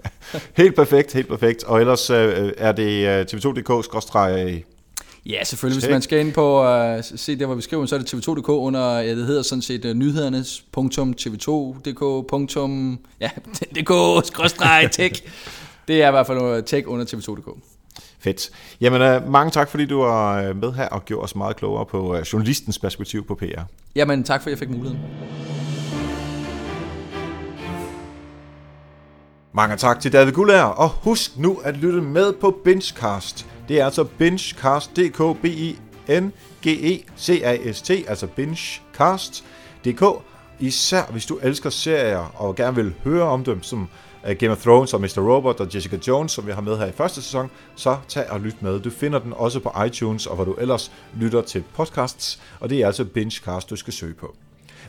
[0.62, 1.64] helt perfekt, helt perfekt.
[1.64, 2.16] Og ellers uh,
[2.58, 4.71] er det tv2.dk
[5.26, 5.82] Ja, selvfølgelig.
[5.82, 6.66] Hvis man skal ind på uh,
[7.02, 9.84] se der, hvor vi skriver, så er det tv2.dk under, ja, det hedder sådan set
[9.84, 12.30] uh, nyhedernes.tv2.dk.
[13.20, 13.30] Ja,
[13.76, 15.22] dk-tech.
[15.88, 17.48] Det er i hvert fald noget tech under tv2.dk.
[18.18, 18.50] Fedt.
[18.80, 22.16] Jamen, uh, mange tak, fordi du var med her og gjorde os meget klogere på
[22.16, 23.60] uh, journalistens perspektiv på PR.
[23.94, 25.00] Jamen, tak for, at jeg fik muligheden.
[29.54, 33.46] Mange tak til David Gullager, og husk nu at lytte med på Benchcast.
[33.72, 35.90] Det er altså Bingecast.dk, B-I-N-G-E-C-A-S-T,
[38.08, 40.02] altså Bingecast.dk.
[40.60, 43.88] Især hvis du elsker serier og gerne vil høre om dem, som
[44.24, 45.18] uh, Game of Thrones og Mr.
[45.18, 48.40] Robot og Jessica Jones, som vi har med her i første sæson, så tag og
[48.40, 48.80] lyt med.
[48.80, 52.80] Du finder den også på iTunes og hvor du ellers lytter til podcasts, og det
[52.80, 54.36] er altså Bingecast, du skal søge på.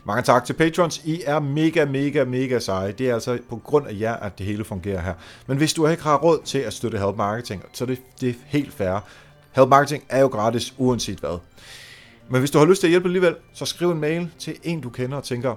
[0.06, 1.02] Mange tak til patrons.
[1.04, 2.92] I er mega, mega, mega seje.
[2.92, 5.14] Det er altså på grund af jer, at det hele fungerer her.
[5.46, 8.28] Men hvis du ikke har råd til at støtte Help Marketing, så er det, det
[8.28, 9.04] er helt fair.
[9.52, 11.38] Help Marketing er jo gratis, uanset hvad.
[12.28, 14.80] Men hvis du har lyst til at hjælpe alligevel, så skriv en mail til en,
[14.80, 15.54] du kender og tænker,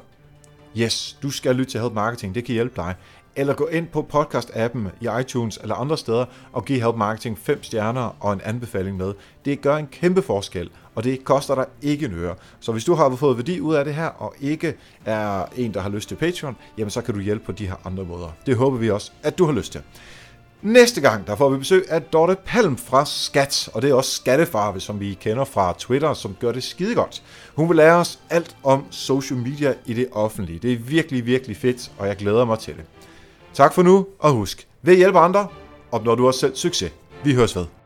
[0.77, 2.95] yes, du skal lytte til Help Marketing, det kan hjælpe dig
[3.37, 7.63] eller gå ind på podcast-appen i iTunes eller andre steder og give Help Marketing 5
[7.63, 9.13] stjerner og en anbefaling med.
[9.45, 12.35] Det gør en kæmpe forskel, og det koster dig ikke en øre.
[12.59, 14.75] Så hvis du har fået værdi ud af det her, og ikke
[15.05, 17.75] er en, der har lyst til Patreon, jamen så kan du hjælpe på de her
[17.85, 18.29] andre måder.
[18.45, 19.81] Det håber vi også, at du har lyst til.
[20.61, 24.11] Næste gang, der får vi besøg af Dorte Palm fra Skat, og det er også
[24.11, 27.23] Skattefarve, som vi kender fra Twitter, som gør det skide godt.
[27.55, 30.59] Hun vil lære os alt om social media i det offentlige.
[30.59, 32.83] Det er virkelig, virkelig fedt, og jeg glæder mig til det.
[33.53, 35.47] Tak for nu, og husk, ved at hjælpe andre,
[35.91, 36.91] opnår du også selv succes.
[37.23, 37.76] Vi høres ved.